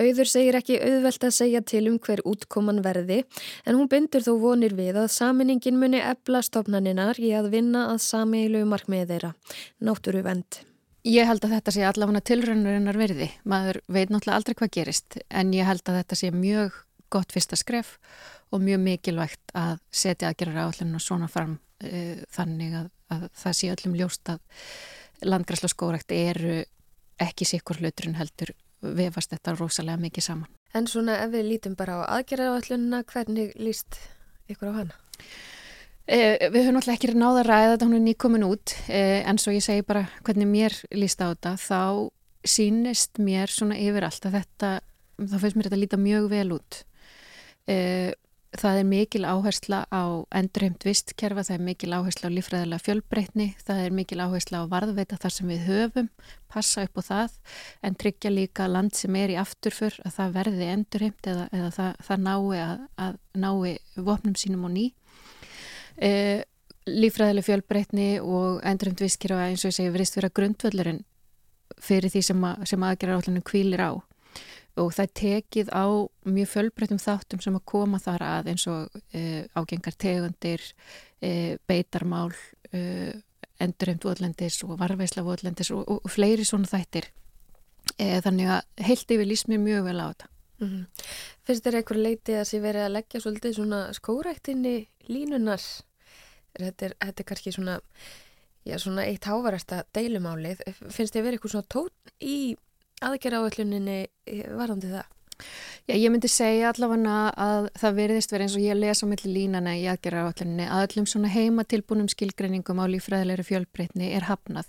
Auður 0.00 0.28
segir 0.30 0.56
ekki 0.56 0.78
auðvelt 0.80 1.24
að 1.26 1.34
segja 1.36 1.60
til 1.66 1.82
um 1.90 1.98
hver 2.00 2.22
útkoman 2.28 2.80
verði 2.84 3.18
en 3.66 3.76
hún 3.76 3.90
bindur 3.90 4.24
þó 4.24 4.32
vonir 4.40 4.72
við 4.78 4.96
að 5.02 5.10
saminningin 5.12 5.76
muni 5.80 6.00
ebla 6.00 6.40
stofnaninar 6.46 7.20
í 7.20 7.34
að 7.36 7.50
vinna 7.52 7.90
að 7.90 8.00
sameilu 8.06 8.64
markmiði 8.70 9.10
þeirra. 9.12 9.34
Náttúru 9.84 10.24
vend. 10.24 10.62
Ég 11.08 11.24
held 11.24 11.44
að 11.46 11.54
þetta 11.56 11.72
sé 11.72 11.84
allavega 11.88 12.20
tilraunarinnar 12.28 12.98
verði. 13.00 13.30
Maður 13.48 13.80
veit 13.88 14.10
náttúrulega 14.10 14.36
aldrei 14.36 14.56
hvað 14.58 14.72
gerist 14.76 15.16
en 15.30 15.52
ég 15.56 15.68
held 15.68 15.86
að 15.88 16.00
þetta 16.02 16.18
sé 16.20 16.30
mjög 16.34 16.76
gott 17.10 17.32
fyrsta 17.32 17.56
skref 17.56 17.96
og 18.52 18.60
mjög 18.62 18.82
mikilvægt 18.84 19.54
að 19.56 19.78
setja 19.90 20.28
aðgerra 20.28 20.66
áallinu 20.66 21.00
svona 21.00 21.28
fram 21.30 21.56
uh, 21.56 22.20
þannig 22.34 22.76
að, 22.82 22.90
að 23.16 23.28
það 23.42 23.56
sé 23.58 23.70
öllum 23.72 23.96
ljóst 23.96 24.32
að 24.34 24.42
landgræsla 25.30 25.70
skórækt 25.72 26.12
eru 26.16 26.60
ekki 27.20 27.48
sikkur 27.48 27.80
hluturinn 27.80 28.18
heldur 28.20 28.52
vefast 28.80 29.32
þetta 29.34 29.56
rosalega 29.56 30.00
mikið 30.00 30.26
saman. 30.26 30.52
En 30.76 30.86
svona 30.88 31.18
ef 31.24 31.32
við 31.32 31.48
lítum 31.48 31.76
bara 31.76 32.00
á 32.04 32.20
aðgerðarvallununa, 32.20 33.02
hvernig 33.08 33.56
líst 33.60 33.98
ykkur 34.52 34.72
á 34.72 34.74
hana? 34.84 35.00
Eh, 36.08 36.50
við 36.50 36.64
höfum 36.64 36.80
alltaf 36.80 36.96
ekki 36.96 37.12
náða 37.14 37.42
að 37.42 37.48
ræða 37.48 37.72
þetta, 37.72 37.86
hún 37.86 37.98
er 37.98 38.04
nýkomin 38.06 38.46
út, 38.46 38.74
eh, 38.88 39.20
en 39.28 39.38
svo 39.38 39.52
ég 39.52 39.62
segi 39.62 39.86
bara 39.86 40.08
hvernig 40.24 40.48
mér 40.48 40.74
líst 40.90 41.20
á 41.22 41.30
þetta, 41.30 41.54
þá 41.60 42.10
sínist 42.44 43.20
mér 43.20 43.46
svona 43.46 43.76
yfir 43.78 44.02
allt 44.02 44.24
að 44.26 44.40
þetta, 44.40 44.80
þá 45.20 45.36
finnst 45.38 45.56
mér 45.56 45.68
þetta 45.68 45.82
líta 45.82 46.00
mjög 46.00 46.28
vel 46.30 46.48
út. 46.56 46.84
Eh, 47.68 48.12
Það 48.50 48.78
er 48.80 48.86
mikil 48.90 49.22
áhersla 49.30 49.78
á 49.94 50.26
endurheimt 50.34 50.82
vistkerfa, 50.82 51.44
það 51.46 51.54
er 51.54 51.62
mikil 51.68 51.92
áhersla 51.94 52.26
á 52.26 52.34
lífræðilega 52.34 52.82
fjölbreytni, 52.82 53.46
það 53.62 53.82
er 53.84 53.92
mikil 53.94 54.18
áhersla 54.24 54.62
á 54.66 54.70
varðveita 54.72 55.18
þar 55.22 55.34
sem 55.36 55.52
við 55.52 55.60
höfum, 55.68 56.08
passa 56.50 56.82
upp 56.82 56.98
á 56.98 57.02
það, 57.06 57.36
en 57.86 57.98
tryggja 58.02 58.32
líka 58.34 58.66
land 58.66 58.98
sem 58.98 59.14
er 59.20 59.30
í 59.30 59.38
afturför 59.38 60.00
að 60.02 60.16
það 60.16 60.34
verði 60.34 60.70
endurheimt 60.74 61.30
eða, 61.30 61.46
eða 61.54 61.70
það, 61.78 62.02
það 62.08 62.26
nái 62.26 62.58
að, 62.64 62.82
að 63.06 63.20
nái 63.46 63.76
vopnum 64.10 64.34
sínum 64.42 64.66
og 64.66 64.74
ný. 64.74 64.88
E, 65.96 66.42
lífræðilega 66.90 67.46
fjölbreytni 67.46 68.10
og 68.20 68.60
endurheimt 68.66 69.02
vistkerfa 69.02 69.48
eins 69.48 69.64
og 69.64 69.72
ég 69.72 69.78
segi 69.78 69.94
verist 69.94 70.16
vera 70.18 70.32
grundvöldurinn 70.32 71.02
fyrir 71.80 72.12
því 72.12 72.22
sem, 72.24 72.46
að, 72.46 72.64
sem 72.70 72.86
aðgerra 72.86 73.18
allir 73.20 73.44
kvílir 73.46 73.82
á 73.84 73.92
og 74.80 74.92
það 74.94 75.14
tekið 75.18 75.70
á 75.74 75.86
mjög 76.30 76.50
fölbreytum 76.54 77.00
þáttum 77.02 77.42
sem 77.42 77.56
að 77.58 77.66
koma 77.72 78.00
þar 78.02 78.24
að 78.26 78.50
eins 78.52 78.66
og 78.70 79.00
e, 79.12 79.44
ágengar 79.58 79.96
tegundir, 79.98 80.62
e, 81.20 81.58
beitarmál, 81.68 82.30
e, 82.72 83.12
endurheimt 83.60 84.06
vöðlendis 84.06 84.60
og 84.64 84.78
varveisla 84.80 85.24
vöðlendis 85.26 85.72
og, 85.74 85.82
og, 85.84 86.04
og 86.06 86.12
fleiri 86.14 86.46
svona 86.48 86.70
þættir. 86.70 87.10
Þannig 88.00 88.48
að 88.54 88.84
heilt 88.86 89.12
yfir 89.12 89.26
lýst 89.28 89.48
mér 89.50 89.60
mjög 89.60 89.88
vel 89.88 90.00
á 90.00 90.06
þetta. 90.12 90.29
Mm 90.60 90.68
-hmm. 90.68 91.04
Fyrst 91.44 91.66
er 91.66 91.76
einhver 91.76 91.96
leiti 91.96 92.32
að 92.32 92.48
sé 92.48 92.60
verið 92.60 92.86
að 92.86 92.94
leggja 92.96 93.20
svolítið 93.20 93.54
svona 93.54 93.92
skóræktinni 93.92 94.88
línunar? 95.08 95.62
Þetta 96.58 96.86
er, 96.86 96.94
þetta 97.00 97.20
er 97.20 97.24
kannski 97.24 97.52
svona, 97.52 97.80
já, 98.66 98.78
svona 98.78 99.04
eitt 99.04 99.24
hávarasta 99.24 99.84
deilumálið. 99.94 100.58
Finnst 100.90 101.14
þið 101.14 101.22
verið 101.22 101.38
eitthvað 101.38 101.50
svona 101.50 101.68
tón 101.68 101.90
í 102.20 102.56
aðgerra 103.00 103.40
áalluninni 103.40 104.06
varðandi 104.56 104.92
það? 104.92 105.04
Já, 105.88 105.94
ég 105.96 106.10
myndi 106.12 106.28
segja 106.28 106.70
allavega 106.70 107.32
að 107.40 107.68
það 107.80 107.96
veriðist 107.96 108.32
verið 108.34 108.46
eins 108.46 108.56
og 108.58 108.64
ég 108.64 108.78
lesa 108.78 109.06
mellir 109.08 109.32
línana 109.34 109.72
í 109.78 109.86
aðgerra 109.90 110.26
áalluninni 110.26 110.66
að 110.68 110.84
öllum 110.86 111.06
svona 111.06 111.32
heimatilbúnum 111.32 112.10
skilgreiningum 112.12 112.82
á 112.82 112.84
lífræðilegri 112.92 113.46
fjölbreytni 113.48 114.12
er 114.16 114.28
hafnað. 114.28 114.68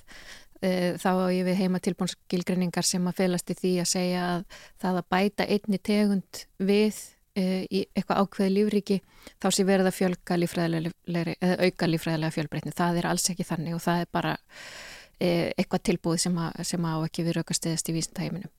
E, 0.61 0.93
þá 1.01 1.11
á 1.25 1.27
ég 1.33 1.47
við 1.47 1.57
heimatilbúnum 1.63 2.13
skilgreiningar 2.13 2.85
sem 2.85 3.07
að 3.09 3.17
felast 3.23 3.49
í 3.49 3.57
því 3.57 3.73
að 3.81 3.89
segja 3.89 4.27
að 4.35 4.45
það 4.83 4.99
að 5.01 5.09
bæta 5.15 5.47
einni 5.49 5.79
tegund 5.81 6.43
við 6.61 6.99
e, 7.33 7.43
í 7.65 7.83
eitthvað 7.95 8.21
ákveði 8.21 8.55
lífriki 8.59 8.99
þá 9.41 9.47
sé 9.49 9.65
verið 9.65 9.89
að 9.89 9.97
fjölga 9.97 10.37
lífræðilegri 10.37 11.37
eða 11.41 11.57
auka 11.65 11.89
lífræðilega 11.89 12.35
fjölbreytni. 12.37 12.75
Það 12.77 13.01
er 13.01 13.09
alls 13.09 13.29
ekki 13.33 13.47
þannig 13.49 13.77
og 13.77 13.85
það 13.87 14.05
er 14.05 14.11
bara 14.13 14.35
E, 15.21 15.51
eitthvað 15.53 15.83
tilbúið 15.85 16.23
sem, 16.23 16.37
að, 16.41 16.61
sem 16.65 16.85
á 16.87 16.93
ekki 16.97 17.25
við 17.27 17.35
raukasteyðast 17.37 17.89
í 17.91 17.93
vísintæminum. 17.93 18.53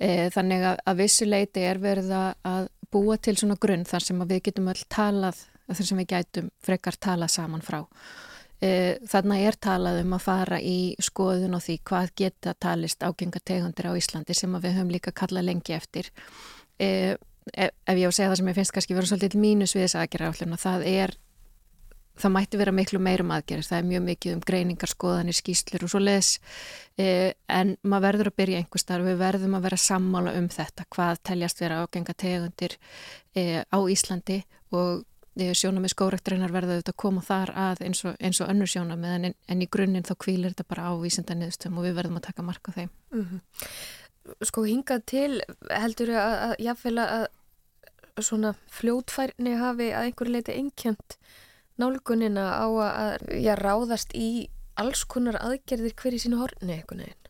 E, 0.00 0.30
þannig 0.32 0.64
að, 0.70 0.78
að 0.88 1.00
vissuleiti 1.02 1.64
er 1.68 1.80
verið 1.82 2.14
að 2.16 2.68
búa 2.92 3.18
til 3.20 3.34
svona 3.36 3.58
grunn 3.60 3.84
þar 3.88 4.06
sem 4.06 4.22
við 4.22 4.40
getum 4.48 4.70
öll 4.72 4.84
talað, 4.88 5.42
þar 5.68 5.88
sem 5.90 6.00
við 6.00 6.08
gætum 6.14 6.48
frekar 6.64 6.96
talað 6.96 7.34
saman 7.34 7.64
frá. 7.64 7.82
E, 8.62 8.70
þannig 9.10 9.48
er 9.48 9.58
talað 9.66 10.00
um 10.04 10.14
að 10.14 10.24
fara 10.28 10.60
í 10.62 10.94
skoðun 11.02 11.58
og 11.58 11.64
því 11.64 11.78
hvað 11.90 12.14
geta 12.22 12.54
talist 12.54 13.02
ágengar 13.02 13.42
tegundir 13.44 13.90
á 13.90 13.98
Íslandi 13.98 14.36
sem 14.38 14.54
við 14.54 14.78
höfum 14.78 14.94
líka 14.94 15.14
kallað 15.14 15.48
lengi 15.50 15.74
eftir. 15.74 16.12
Ef 16.78 17.18
ég 17.98 18.06
á 18.06 18.10
að 18.10 18.14
segja 18.14 18.30
það 18.30 18.38
sem 18.38 18.52
ég 18.52 18.58
finnst 18.60 18.74
kannski 18.76 18.94
verið 18.96 19.10
svolítið 19.10 19.42
mínus 19.42 19.74
við 19.74 19.88
þess 19.88 19.98
aðgerra 19.98 20.56
það 20.62 20.86
er 20.86 21.16
það 22.18 22.34
mætti 22.36 22.60
vera 22.60 22.74
miklu 22.74 23.00
meirum 23.02 23.32
aðgerðis, 23.34 23.68
það 23.70 23.78
er 23.78 23.86
mjög 23.88 24.02
mikið 24.08 24.34
um 24.36 24.42
greiningar, 24.46 24.90
skoðanir, 24.92 25.36
skýslur 25.36 25.86
og 25.86 25.92
svo 25.92 26.00
leðis 26.02 26.32
eh, 27.00 27.32
en 27.48 27.74
maður 27.82 28.06
verður 28.08 28.30
að 28.32 28.36
byrja 28.42 28.60
einhver 28.60 28.82
starf, 28.82 29.06
við 29.06 29.22
verðum 29.22 29.56
að 29.56 29.68
vera 29.68 29.80
sammála 29.80 30.34
um 30.40 30.50
þetta, 30.52 30.86
hvað 30.92 31.22
teljast 31.30 31.62
vera 31.62 31.80
ágenga 31.82 32.16
tegundir 32.24 32.76
eh, 33.34 33.62
á 33.64 33.78
Íslandi 33.80 34.42
og 34.76 34.90
eh, 35.00 35.11
sjónamið 35.36 35.94
skórektreinar 35.94 36.52
verða 36.52 36.76
auðvitað 36.76 36.92
að 36.92 37.02
koma 37.02 37.22
þar 37.24 37.52
að 37.56 37.82
eins 37.86 38.04
og, 38.04 38.16
eins 38.20 38.40
og 38.44 38.50
önnur 38.52 38.68
sjónamið 38.68 39.14
en, 39.16 39.34
en 39.48 39.62
í 39.64 39.68
grunninn 39.72 40.04
þá 40.04 40.14
kvílir 40.20 40.52
þetta 40.52 40.68
bara 40.68 40.88
á 40.88 40.92
vísendaniðstum 41.00 41.78
og 41.78 41.86
við 41.86 41.96
verðum 41.96 42.18
að 42.20 42.26
taka 42.28 42.44
marka 42.46 42.74
þeim. 42.76 42.90
Mm 43.14 43.24
-hmm. 43.30 43.40
Sko 44.44 44.64
hingað 44.64 45.06
til 45.06 45.42
heldur 45.70 46.12
að, 46.14 46.34
að 46.46 46.54
jáfnveil 46.66 46.98
að 47.02 47.26
svona 48.20 48.54
fljótfærni 48.68 49.56
hafi 49.56 49.88
að 49.92 50.10
einhverju 50.10 50.32
leiti 50.32 50.52
einkjönd 50.52 51.16
nálgunina 51.80 52.44
á 52.60 52.66
að 52.68 53.24
já, 53.40 53.54
ráðast 53.56 54.12
í 54.14 54.48
alls 54.76 55.04
konar 55.04 55.38
aðgerðir 55.40 55.96
hverju 55.96 56.18
sínu 56.18 56.40
horni 56.40 56.76
eitthvað 56.76 57.02
neginn? 57.02 57.22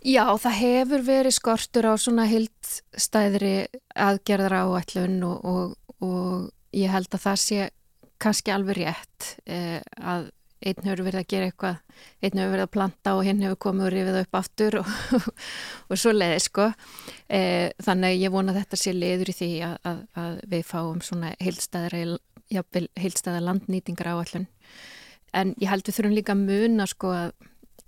Já, 0.00 0.24
það 0.40 0.56
hefur 0.56 1.02
verið 1.04 1.34
skortur 1.36 1.90
á 1.92 1.94
svona 2.00 2.24
hildstæðri 2.24 3.68
aðgerðar 3.92 4.54
áætlun 4.64 5.18
og, 5.28 5.44
og, 5.44 5.74
og 6.00 6.48
ég 6.76 6.92
held 6.92 7.08
að 7.14 7.24
það 7.24 7.40
sé 7.44 7.70
kannski 8.20 8.52
alveg 8.52 8.82
rétt 8.82 9.32
eh, 9.48 9.80
að 9.96 10.30
einn 10.60 10.84
hefur 10.84 11.06
verið 11.06 11.22
að 11.22 11.28
gera 11.32 11.48
eitthvað, 11.48 11.76
einn 12.20 12.36
hefur 12.36 12.50
verið 12.52 12.66
að 12.66 12.72
planta 12.74 13.14
og 13.16 13.22
hinn 13.24 13.38
hefur 13.46 13.60
komið 13.64 13.86
og 13.86 13.92
rifið 13.94 14.18
upp 14.20 14.38
aftur 14.42 14.76
og, 14.82 14.90
og 15.88 16.00
svo 16.02 16.12
leiði 16.12 16.42
sko. 16.44 16.66
E, 17.32 17.40
þannig 17.80 18.20
ég 18.20 18.34
vona 18.34 18.52
að 18.52 18.60
þetta 18.60 18.80
sé 18.82 18.92
leiður 18.92 19.32
í 19.32 19.36
því 19.38 19.50
að, 19.64 19.76
að, 19.88 20.02
að 20.20 20.42
við 20.52 20.66
fáum 20.68 21.00
svona 21.04 21.32
heilstæðra 21.40 22.02
jafnvel 22.50 22.86
heilstæða 22.98 23.44
landnýtingar 23.46 24.10
áallun 24.12 24.48
en 25.36 25.54
ég 25.62 25.70
held 25.70 25.86
við 25.86 25.96
þurfum 25.96 26.16
líka 26.16 26.34
að 26.34 26.44
muna 26.48 26.86
sko 26.90 27.12
að 27.14 27.32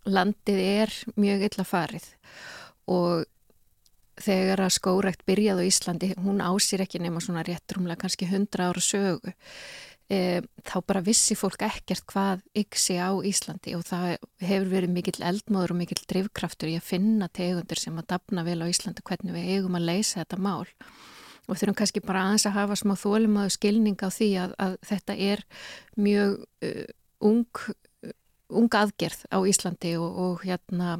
landið 0.09 0.61
er 0.62 0.95
mjög 1.21 1.47
illa 1.49 1.67
farið 1.67 2.07
og 2.91 3.27
þegar 4.23 4.64
að 4.64 4.75
skórekt 4.76 5.25
byrjaði 5.29 5.64
á 5.64 5.69
Íslandi, 5.69 6.11
hún 6.23 6.43
ásýr 6.45 6.85
ekki 6.85 7.00
nema 7.02 7.23
svona 7.23 7.45
réttrumlega 7.47 8.05
kannski 8.05 8.29
100 8.29 8.62
ára 8.67 8.83
sögu. 8.83 9.35
E, 10.12 10.43
þá 10.67 10.75
bara 10.85 11.00
vissi 11.05 11.37
fólk 11.38 11.62
ekkert 11.64 12.05
hvað 12.11 12.43
yksi 12.59 12.99
á 13.00 13.17
Íslandi 13.25 13.73
og 13.79 13.87
það 13.88 14.19
hefur 14.43 14.69
verið 14.73 14.93
mikill 14.93 15.23
eldmóður 15.25 15.73
og 15.73 15.79
mikill 15.79 16.02
drivkraftur 16.11 16.69
í 16.69 16.76
að 16.76 16.88
finna 16.91 17.31
tegundir 17.33 17.81
sem 17.81 17.97
að 17.97 18.11
dapna 18.12 18.45
vel 18.45 18.59
á 18.61 18.67
Íslandi 18.69 19.05
hvernig 19.07 19.37
við 19.37 19.52
eigum 19.55 19.79
að 19.79 19.88
leysa 19.88 20.21
þetta 20.21 20.41
mál. 20.43 20.67
Og 21.49 21.59
þurfum 21.59 21.79
kannski 21.79 22.02
bara 22.05 22.26
aðeins 22.26 22.45
að 22.47 22.59
hafa 22.59 22.76
smá 22.79 22.93
þólimaðu 22.99 23.55
skilning 23.57 24.05
á 24.05 24.09
því 24.12 24.29
að, 24.43 24.52
að 24.62 24.76
þetta 24.91 25.17
er 25.31 25.47
mjög 25.99 26.37
uh, 26.69 26.85
ung, 27.31 27.64
ung 28.52 28.76
aðgerð 28.83 29.25
á 29.33 29.38
Íslandi 29.49 29.97
og, 29.99 30.21
og 30.26 30.45
hérna 30.47 30.99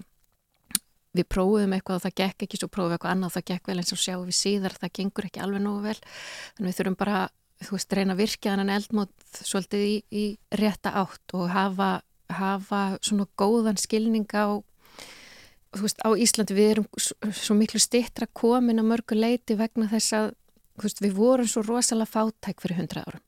við 1.13 1.29
prófum 1.29 1.77
eitthvað 1.77 1.99
og 1.99 2.05
það 2.07 2.17
gekk 2.23 2.47
ekki 2.47 2.61
svo 2.61 2.69
prófum 2.73 2.91
við 2.91 2.99
eitthvað 2.99 3.15
annað 3.15 3.31
og 3.31 3.37
það 3.37 3.47
gekk 3.53 3.71
vel 3.71 3.79
eins 3.83 3.95
og 3.95 4.03
sjáum 4.03 4.27
við 4.29 4.39
síðar 4.39 4.77
það 4.81 4.95
gengur 4.99 5.29
ekki 5.29 5.45
alveg 5.45 5.65
nógu 5.65 5.85
vel. 5.87 5.99
Þannig 6.57 6.71
við 6.71 6.79
þurfum 6.79 6.99
bara, 7.03 7.23
þú 7.63 7.77
veist, 7.77 7.97
reyna 7.99 8.17
að 8.17 8.23
virkja 8.23 8.57
þannig 8.57 8.79
eldmót 8.81 9.41
svolítið 9.41 9.87
í, 9.87 9.95
í 10.13 10.25
rétta 10.63 10.95
átt 11.03 11.37
og 11.37 11.49
hafa, 11.53 11.91
hafa 12.33 12.83
svona 13.05 13.29
góðan 13.37 13.81
skilning 13.81 14.29
á 14.33 14.61
þú 15.73 15.87
veist, 15.87 16.01
á 16.05 16.11
Íslandi. 16.13 16.57
Við 16.57 16.71
erum 16.75 16.89
svo 16.99 17.57
miklu 17.57 17.81
stittra 17.83 18.29
komin 18.33 18.81
að 18.83 18.91
mörgu 18.93 19.19
leiti 19.19 19.57
vegna 19.59 19.89
þess 19.91 20.17
að 20.19 20.33
veist, 20.81 21.03
við 21.05 21.17
vorum 21.17 21.49
svo 21.49 21.65
rosalega 21.67 22.13
fátæk 22.13 22.63
fyrir 22.63 22.81
hundra 22.81 23.05
árum. 23.07 23.25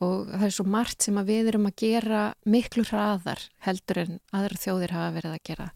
Og 0.00 0.30
það 0.30 0.46
er 0.46 0.54
svo 0.56 0.64
margt 0.64 1.04
sem 1.04 1.18
við 1.28 1.50
erum 1.52 1.68
að 1.68 1.82
gera 1.82 2.20
miklu 2.48 2.86
hraðar 2.88 3.42
heldur 3.66 4.00
en 4.00 4.14
aðra 4.32 4.60
þjóðir 4.62 4.94
hafa 4.96 5.16
verið 5.18 5.34
að 5.36 5.42
gera. 5.50 5.66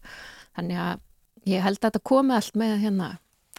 Þannig 0.55 0.81
að 0.81 1.03
ég 1.49 1.63
held 1.63 1.79
að 1.79 1.89
þetta 1.89 2.03
komi 2.11 2.35
allt 2.35 2.57
með 2.59 2.75
hérna 2.83 3.09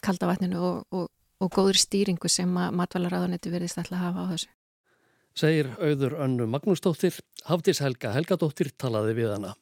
kaldavatninu 0.03 0.59
og, 0.61 0.83
og, 0.93 1.07
og 1.41 1.51
góður 1.53 1.79
stýringu 1.81 2.29
sem 2.31 2.51
matvælaráðanetti 2.51 3.51
verðist 3.53 3.79
alltaf 3.81 3.97
að 3.97 4.05
hafa 4.05 4.25
á 4.27 4.31
þessu. 4.33 4.51
Segir 5.37 5.69
auður 5.77 6.17
önnu 6.25 6.47
Magnúsdóttir, 6.49 7.19
Hafdís 7.45 7.81
Helga 7.83 8.13
Helgadóttir 8.15 8.71
talaði 8.73 9.13
við 9.19 9.33
hana. 9.35 9.53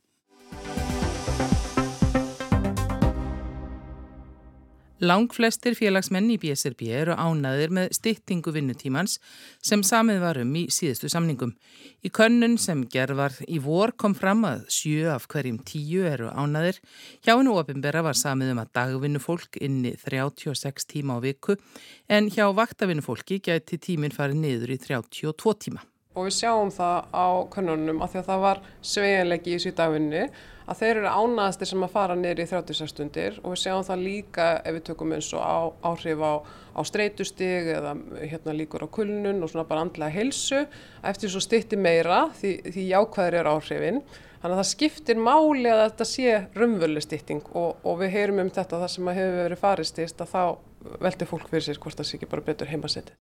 Langflestir 5.04 5.76
félagsmenn 5.76 6.30
í 6.32 6.38
BSRB 6.40 6.86
eru 6.96 7.16
ánaðir 7.20 7.74
með 7.76 7.90
styttingu 7.98 8.54
vinnutímans 8.56 9.18
sem 9.60 9.82
samið 9.84 10.22
var 10.24 10.38
um 10.40 10.54
í 10.56 10.62
síðustu 10.72 11.10
samningum. 11.12 11.52
Í 12.00 12.12
könnun 12.16 12.56
sem 12.62 12.86
gerð 12.88 13.42
í 13.44 13.60
vor 13.60 13.92
kom 14.00 14.16
fram 14.16 14.46
að 14.48 14.64
sjö 14.72 15.10
af 15.12 15.26
hverjum 15.28 15.58
tíu 15.68 16.06
eru 16.08 16.30
ánaðir. 16.32 16.80
Hjá 17.20 17.34
hennu 17.36 17.58
ofinbera 17.60 18.06
var 18.08 18.16
samið 18.16 18.54
um 18.54 18.62
að 18.64 18.72
dagvinnufólk 18.80 19.60
inni 19.60 19.92
36 20.00 20.88
tíma 20.94 21.20
á 21.20 21.24
viku 21.28 21.58
en 22.08 22.32
hjá 22.32 22.48
vaktavinnufólki 22.56 23.42
gæti 23.44 23.82
tíminn 23.82 24.16
farið 24.16 24.40
niður 24.46 24.78
í 24.78 24.80
32 24.80 25.58
tíma. 25.68 25.84
Og 26.16 26.28
við 26.28 26.36
sjáum 26.38 26.72
það 26.72 27.08
á 27.12 27.28
könnunum 27.52 28.04
að 28.04 28.12
því 28.14 28.20
að 28.22 28.28
það 28.30 28.44
var 28.46 28.62
sveiginlegi 28.82 29.56
í 29.56 29.64
síðan 29.64 29.80
dagvinni 29.80 30.22
að 30.66 30.80
þeir 30.80 31.00
eru 31.00 31.10
ánaðastir 31.12 31.70
sem 31.70 31.86
að 31.86 31.94
fara 31.94 32.16
neyri 32.18 32.46
í 32.46 32.50
36 32.50 32.94
stundir. 32.94 33.40
Og 33.44 33.54
við 33.54 33.62
sjáum 33.66 33.86
það 33.86 34.06
líka 34.06 34.46
ef 34.62 34.78
við 34.78 34.86
tökum 34.90 35.16
eins 35.16 35.32
og 35.36 35.44
á, 35.44 35.58
áhrif 35.92 36.24
á, 36.26 36.34
á 36.74 36.82
streytustig 36.88 37.72
eða 37.76 37.96
hérna 38.22 38.56
líkur 38.58 38.86
á 38.86 38.90
kulnun 38.98 39.44
og 39.44 39.52
svona 39.52 39.68
bara 39.70 39.86
andlega 39.86 40.16
helsu 40.16 40.64
eftir 41.06 41.34
svo 41.34 41.44
stytti 41.44 41.78
meira 41.78 42.26
því, 42.40 42.54
því 42.72 42.88
jákvæður 42.94 43.40
er 43.42 43.52
áhrifin. 43.52 44.00
Þannig 44.40 44.56
að 44.56 44.62
það 44.62 44.72
skiptir 44.72 45.22
máli 45.26 45.70
að 45.72 45.84
þetta 45.84 46.08
sé 46.10 46.38
rumvölu 46.56 47.04
stytting. 47.04 47.44
Og, 47.58 47.76
og 47.84 48.00
við 48.02 48.16
heyrum 48.18 48.46
um 48.46 48.54
þetta 48.56 48.82
það 48.82 48.96
sem 48.96 49.12
að 49.12 49.20
hefur 49.22 49.44
verið 49.44 49.62
faristist 49.62 50.24
að 50.24 50.34
þá 50.34 50.42
veldi 51.02 51.28
fólk 51.30 51.50
fyrir 51.50 51.66
sér 51.66 51.82
hvort 51.82 51.98
það 52.00 52.10
sé 52.10 52.18
ekki 52.20 52.30
bara 52.30 52.46
betur 52.46 52.70
heimasetti 52.70 53.16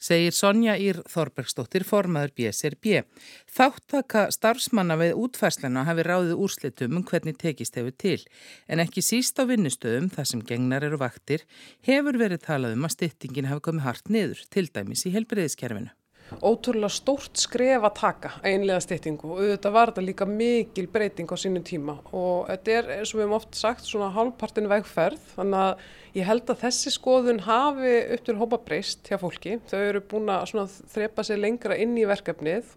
segir 0.00 0.34
Sonja 0.34 0.74
Ír 0.80 1.02
Þorbergsdóttir 1.10 1.84
formaður 1.86 2.32
BSRB. 2.38 3.04
Þáttaka 3.50 4.26
starfsmanna 4.34 4.96
við 5.00 5.14
útfærsluna 5.20 5.84
hafi 5.88 6.06
ráðið 6.08 6.42
úrslitum 6.46 6.98
um 6.98 7.06
hvernig 7.06 7.38
tekist 7.40 7.76
hefur 7.78 7.94
til, 7.94 8.18
en 8.66 8.82
ekki 8.82 9.04
síst 9.04 9.38
á 9.38 9.44
vinnustöðum 9.44 10.10
þar 10.16 10.32
sem 10.32 10.44
gengnar 10.48 10.88
eru 10.88 11.00
vaktir 11.00 11.46
hefur 11.86 12.18
verið 12.18 12.44
talað 12.48 12.76
um 12.78 12.88
að 12.88 12.96
styttingin 12.96 13.52
hafi 13.52 13.66
komið 13.68 13.88
hart 13.88 14.12
niður, 14.12 14.44
til 14.50 14.68
dæmis 14.72 15.06
í 15.06 15.14
helbreyðiskerfinu 15.14 15.94
ótrúlega 16.38 16.92
stórt 16.94 17.40
skref 17.40 17.82
að 17.86 17.96
taka 17.98 18.30
einlega 18.46 18.82
styttingu 18.84 19.32
og 19.32 19.40
auðvitað 19.40 19.74
var 19.76 19.90
þetta 19.90 20.04
líka 20.06 20.28
mikil 20.30 20.86
breyting 20.92 21.30
á 21.30 21.36
sínum 21.40 21.64
tíma 21.66 21.96
og 22.14 22.46
þetta 22.50 22.76
er 22.76 22.92
eins 22.98 23.10
og 23.12 23.18
við 23.18 23.26
hefum 23.26 23.38
oft 23.40 23.58
sagt 23.58 23.88
svona 23.88 24.12
hálfpartin 24.14 24.70
vegferð 24.70 25.34
þannig 25.34 25.64
að 25.64 25.84
ég 26.16 26.26
held 26.26 26.50
að 26.50 26.62
þessi 26.64 26.92
skoðun 26.94 27.44
hafi 27.46 27.92
upp 28.14 28.24
til 28.26 28.38
hópa 28.40 28.58
breyst 28.66 29.10
hjá 29.10 29.18
fólki. 29.20 29.58
Þau 29.70 29.78
eru 29.80 30.02
búin 30.10 30.32
að 30.32 30.78
þrepa 30.90 31.26
sér 31.26 31.42
lengra 31.42 31.78
inn 31.78 31.94
í 31.98 32.06
verkefnið 32.08 32.74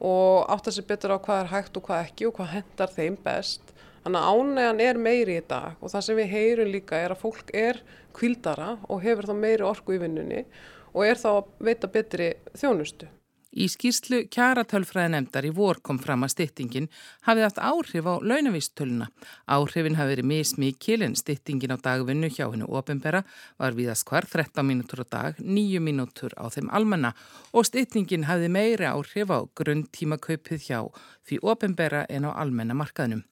og 0.00 0.48
átta 0.52 0.72
sér 0.72 0.88
betur 0.88 1.16
á 1.16 1.18
hvað 1.20 1.42
er 1.44 1.52
hægt 1.54 1.76
og 1.76 1.86
hvað 1.88 2.06
ekki 2.06 2.28
og 2.28 2.36
hvað 2.38 2.54
hendar 2.56 2.94
þeim 2.94 3.18
best. 3.24 3.74
Þannig 4.00 4.20
að 4.24 4.36
ánægan 4.40 4.82
er 4.86 5.00
meiri 5.00 5.36
í 5.36 5.46
dag 5.48 5.80
og 5.80 5.92
það 5.92 6.04
sem 6.06 6.20
við 6.20 6.30
heyrum 6.32 6.70
líka 6.72 7.00
er 7.00 7.12
að 7.12 7.20
fólk 7.20 7.50
er 7.52 7.82
kvildara 8.16 8.78
og 8.88 9.02
hefur 9.04 9.28
þá 9.28 9.34
meiri 9.36 9.66
orku 9.68 9.96
í 9.96 10.00
vinnunni 10.00 10.46
og 10.92 11.06
er 11.06 11.18
þá 11.20 11.30
að 11.36 11.48
veita 11.70 11.90
betri 11.90 12.34
þjónustu. 12.56 13.08
Í 13.50 13.64
skýrslu 13.66 14.20
kjaratölfræði 14.30 15.10
nefndar 15.10 15.46
í 15.48 15.50
vor 15.54 15.80
kom 15.82 15.98
fram 15.98 16.22
að 16.22 16.36
styttingin 16.36 16.86
hafið 17.26 17.46
haft 17.48 17.58
áhrif 17.58 18.06
á 18.06 18.14
launavístöluna. 18.22 19.08
Áhrifin 19.50 19.98
hafi 19.98 20.12
verið 20.12 20.28
mismikil 20.30 21.02
en 21.02 21.16
styttingin 21.18 21.74
á 21.74 21.82
dagvinnu 21.82 22.30
hjá 22.30 22.44
hennu 22.44 22.68
ofinbera 22.70 23.24
var 23.58 23.74
viðast 23.74 24.06
hvar 24.06 24.28
13 24.30 24.62
mínútur 24.68 25.02
á 25.02 25.06
dag, 25.10 25.42
9 25.42 25.82
mínútur 25.82 26.30
á 26.38 26.46
þeim 26.46 26.70
almanna 26.70 27.10
og 27.50 27.66
styttingin 27.66 28.28
hafi 28.30 28.46
meiri 28.46 28.86
áhrif 28.86 29.34
á 29.34 29.42
grunntímakaupið 29.58 30.70
hjá 30.70 30.86
því 31.26 31.42
ofinbera 31.42 32.06
en 32.06 32.30
á 32.30 32.38
almenna 32.38 32.78
markaðnum 32.78 33.26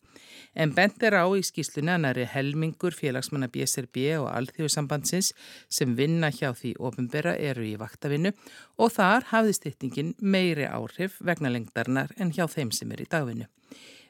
en 0.54 0.72
bent 0.76 1.02
er 1.02 1.18
á 1.18 1.26
í 1.28 1.42
skýsluna 1.44 1.98
næri 2.00 2.24
helmingur 2.28 2.96
félagsmanna 2.96 3.50
BSRB 3.52 4.00
og 4.20 4.30
Alþjóðsambandsins 4.32 5.32
sem 5.68 5.94
vinna 5.98 6.30
hjá 6.30 6.52
því 6.52 6.74
ofinbera 6.78 7.36
eru 7.36 7.66
í 7.66 7.76
vaktavinnu 7.80 8.32
og 8.78 8.92
þar 8.96 9.28
hafði 9.32 9.54
styttingin 9.58 10.14
meiri 10.20 10.66
áhrif 10.68 11.20
vegna 11.20 11.52
lengdarnar 11.52 12.14
en 12.16 12.32
hjá 12.32 12.46
þeim 12.48 12.72
sem 12.72 12.92
er 12.92 13.04
í 13.04 13.10
dagvinnu. 13.10 13.48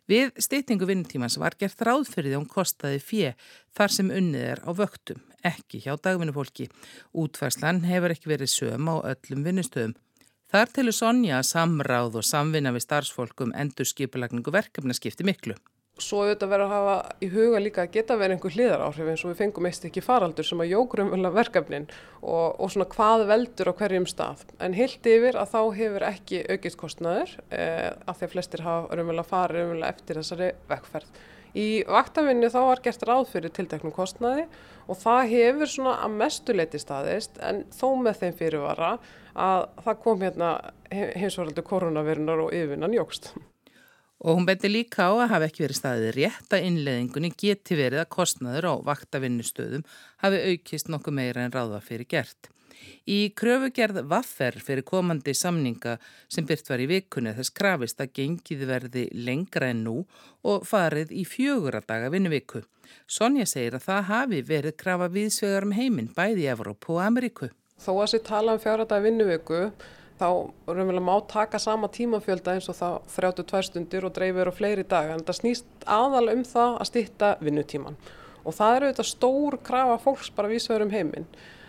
Við 0.09 0.31
styttingu 0.41 0.87
vinnutímans 0.89 1.37
var 1.37 1.53
gert 1.61 1.83
ráðferðið 1.85 2.39
án 2.41 2.49
kostaði 2.49 3.01
fjö 3.05 3.33
þar 3.77 3.93
sem 3.93 4.09
unnið 4.09 4.45
er 4.55 4.63
á 4.65 4.73
vöktum, 4.73 5.21
ekki 5.45 5.83
hjá 5.85 5.99
dagvinnufólki. 6.01 6.71
Útfærslan 7.13 7.83
hefur 7.85 8.15
ekki 8.15 8.33
verið 8.33 8.55
söm 8.55 8.89
á 8.89 9.05
öllum 9.13 9.45
vinnustöðum. 9.45 9.93
Þar 10.49 10.71
telur 10.73 10.97
Sonja 10.97 11.43
samráð 11.45 12.23
og 12.23 12.25
samvinna 12.25 12.73
við 12.73 12.87
starfsfólkum 12.87 13.53
endur 13.53 13.85
skipulagningu 13.85 14.55
verkefna 14.55 14.97
skipti 14.97 15.29
miklu. 15.29 15.59
Svo 15.99 16.21
auðvitað 16.23 16.51
verður 16.53 16.69
að 16.69 16.75
hafa 16.77 17.17
í 17.25 17.29
huga 17.33 17.61
líka 17.63 17.83
að 17.83 17.95
geta 17.97 18.17
verið 18.19 18.37
einhver 18.37 18.55
hliðar 18.55 18.85
áhrif 18.87 19.09
eins 19.11 19.25
og 19.25 19.33
við 19.33 19.41
fengum 19.41 19.67
eitt 19.67 19.87
ekki 19.89 20.03
faraldur 20.05 20.47
sem 20.47 20.61
að 20.63 20.71
jógrum 20.71 21.11
verkefnin 21.35 21.89
og, 22.23 22.55
og 22.55 22.71
svona 22.71 22.87
hvað 22.93 23.25
veldur 23.33 23.73
á 23.75 23.79
hverjum 23.81 24.07
stað. 24.07 24.45
En 24.63 24.77
heilt 24.79 25.09
yfir 25.11 25.39
að 25.41 25.51
þá 25.57 25.61
hefur 25.81 26.07
ekki 26.07 26.45
aukist 26.55 26.79
kostnaður 26.79 27.35
eh, 27.51 27.91
af 28.07 28.21
því 28.21 28.29
að 28.29 28.37
flestir 28.37 28.65
hafa 28.67 28.95
raunverulega 28.95 29.33
farið 29.33 29.65
raunverulega 29.65 29.91
eftir 29.97 30.23
þessari 30.23 30.53
vekkferð. 30.71 31.19
Í 31.59 31.69
vaktavinnu 31.89 32.51
þá 32.53 32.59
var 32.69 32.83
gert 32.85 33.05
ráð 33.09 33.29
fyrir 33.33 33.53
tilteknum 33.57 33.95
kostnaði 33.95 34.45
og 34.87 34.99
það 35.01 35.23
hefur 35.33 35.73
svona 35.73 35.95
að 36.05 36.17
mestuleiti 36.21 36.81
staðist 36.83 37.41
en 37.43 37.65
þó 37.75 37.89
með 38.05 38.23
þeim 38.23 38.39
fyrirvara 38.39 38.91
að 39.39 39.69
það 39.85 40.03
kom 40.05 40.27
hérna 40.27 40.51
heimsvaraldu 40.93 41.65
koronavirunar 41.67 42.45
og 42.45 42.53
yfirvinnan 42.55 42.97
jógst. 42.97 43.33
Og 44.19 44.35
hún 44.35 44.47
beti 44.49 44.67
líka 44.71 45.07
á 45.07 45.15
að 45.15 45.31
hafa 45.31 45.47
ekki 45.47 45.63
verið 45.63 45.79
staðið 45.79 46.15
rétt 46.17 46.55
að 46.55 46.69
innleðingunni 46.69 47.33
geti 47.39 47.79
verið 47.79 48.03
að 48.03 48.13
kostnaður 48.17 48.67
á 48.67 48.75
vaktavinnustöðum 48.91 49.85
hafi 50.25 50.41
aukist 50.51 50.91
nokkuð 50.91 51.19
meira 51.21 51.45
en 51.47 51.55
ráða 51.55 51.79
fyrir 51.85 52.09
gert. 52.11 52.51
Í 53.09 53.33
kröfugerð 53.39 54.03
vaffer 54.11 54.59
fyrir 54.63 54.85
komandi 54.87 55.35
samninga 55.35 55.97
sem 56.31 56.47
byrt 56.49 56.69
var 56.71 56.83
í 56.83 56.89
vikunni 56.91 57.33
þess 57.37 57.55
krafist 57.57 58.03
að 58.03 58.13
gengið 58.19 58.65
verði 58.69 59.05
lengra 59.29 59.71
en 59.73 59.85
nú 59.87 59.97
og 60.47 60.67
farið 60.69 61.15
í 61.15 61.25
fjögur 61.29 61.79
að 61.79 61.89
daga 61.93 62.11
vinnuviku. 62.15 62.63
Sonja 63.07 63.47
segir 63.49 63.79
að 63.79 63.87
það 63.89 64.03
hafi 64.13 64.43
verið 64.51 64.77
krafa 64.83 65.09
viðsvegar 65.15 65.69
um 65.69 65.77
heiminn 65.77 66.13
bæði 66.17 66.45
í 66.47 66.51
Evrópu 66.53 66.97
og 66.97 67.05
Ameríku. 67.07 67.51
Þó 67.79 67.93
að 68.03 68.11
sér 68.13 68.25
tala 68.27 68.55
um 68.57 68.63
fjögur 68.63 68.85
að 68.85 68.93
daga 68.93 69.07
vinnuviku 69.07 69.63
þá 70.19 70.29
raunverulega 70.69 71.05
má 71.07 71.15
taka 71.31 71.61
sama 71.63 71.91
tímafjölda 71.95 72.57
eins 72.57 72.69
og 72.71 72.79
það 72.79 72.97
32 73.15 73.63
stundir 73.69 74.07
og 74.09 74.15
dreifir 74.17 74.51
á 74.51 74.53
fleiri 74.55 74.87
daga 74.89 75.15
en 75.17 75.23
það 75.27 75.41
snýst 75.41 75.87
aðal 75.87 76.27
um 76.35 76.43
það 76.47 76.75
að 76.79 76.91
stýtta 76.91 77.31
vinnutíman 77.45 78.01
og 78.45 78.57
það 78.57 78.75
eru 78.77 78.91
þetta 78.91 79.07
stór 79.13 79.59
krafa 79.69 80.01
fólks 80.03 80.33
bara 80.35 80.51
vísvegur 80.51 80.87
um 80.87 80.93
heiminn. 80.95 81.29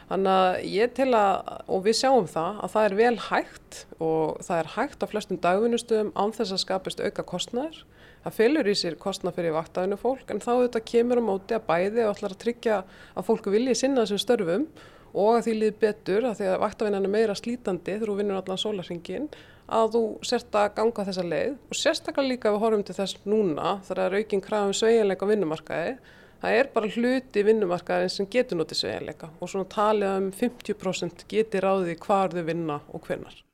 Þannig 0.10 0.34
að 0.34 0.56
ég 0.74 0.94
til 0.98 1.10
að, 1.14 1.50
og 1.70 1.84
við 1.86 1.98
sjáum 2.00 2.28
það 2.30 2.62
að 2.66 2.72
það 2.74 2.86
er 2.88 2.96
vel 2.98 3.18
hægt 3.28 3.80
og 4.02 4.40
það 4.42 4.62
er 4.62 4.70
hægt 4.74 5.04
á 5.06 5.12
flestum 5.12 5.42
dagvinnustöðum 5.44 6.14
án 6.18 6.34
þess 6.34 6.56
að 6.56 6.64
skapist 6.64 7.04
auka 7.04 7.26
kostnæður 7.30 7.84
Það 8.20 8.36
fylgur 8.36 8.68
í 8.68 8.76
sér 8.76 8.96
kostna 9.00 9.32
fyrir 9.32 9.54
vaktæðinu 9.56 9.98
fólk 10.00 10.32
en 10.34 10.42
þá 10.44 10.52
þetta 10.66 10.80
kemur 10.92 11.22
á 11.24 11.28
móti 11.30 11.56
að 11.56 11.68
bæði 11.70 12.04
og 12.04 12.18
ætlar 12.18 12.34
að 12.36 12.42
tryggja 12.42 12.80
að 13.16 13.28
fólku 13.30 13.54
vilji 13.54 13.76
sinna 13.80 14.04
þessum 14.04 14.20
störfum 14.26 14.66
og 15.14 15.38
að 15.38 15.46
því 15.48 15.56
líði 15.58 15.78
betur 15.84 16.28
að 16.30 16.38
því 16.40 16.52
að 16.52 16.62
vaktæðinan 16.66 17.08
er 17.08 17.14
meira 17.16 17.38
slítandi 17.38 17.96
þegar 17.96 18.12
þú 18.12 18.20
vinnur 18.20 18.40
allan 18.42 18.62
sólarsingin 18.62 19.28
að 19.70 19.92
þú 19.96 20.04
sért 20.26 20.56
að 20.58 20.72
ganga 20.78 21.06
þessa 21.10 21.26
leið 21.26 21.52
og 21.58 21.78
sérstaklega 21.78 22.32
líka 22.34 22.54
við 22.54 22.64
horfum 22.64 22.86
til 22.88 22.96
þess 22.98 23.20
núna 23.30 23.76
þar 23.88 24.04
að 24.06 24.16
raukinn 24.16 24.46
krafum 24.46 24.78
sveigjanleika 24.78 25.30
vinnumarkaði 25.30 25.98
það 26.42 26.62
er 26.62 26.72
bara 26.74 26.94
hluti 26.96 27.46
vinnumarkaðin 27.50 28.14
sem 28.14 28.30
getur 28.32 28.60
notið 28.60 28.82
sveigjanleika 28.84 29.30
og 29.38 29.52
svona 29.52 29.70
talið 29.74 30.16
um 30.16 30.32
50% 30.40 31.28
getur 31.30 31.68
ráðið 31.68 32.02
hvar 32.06 32.34
þau 32.34 32.44
vinna 32.48 32.82
og 32.94 33.06
hvernar. 33.08 33.49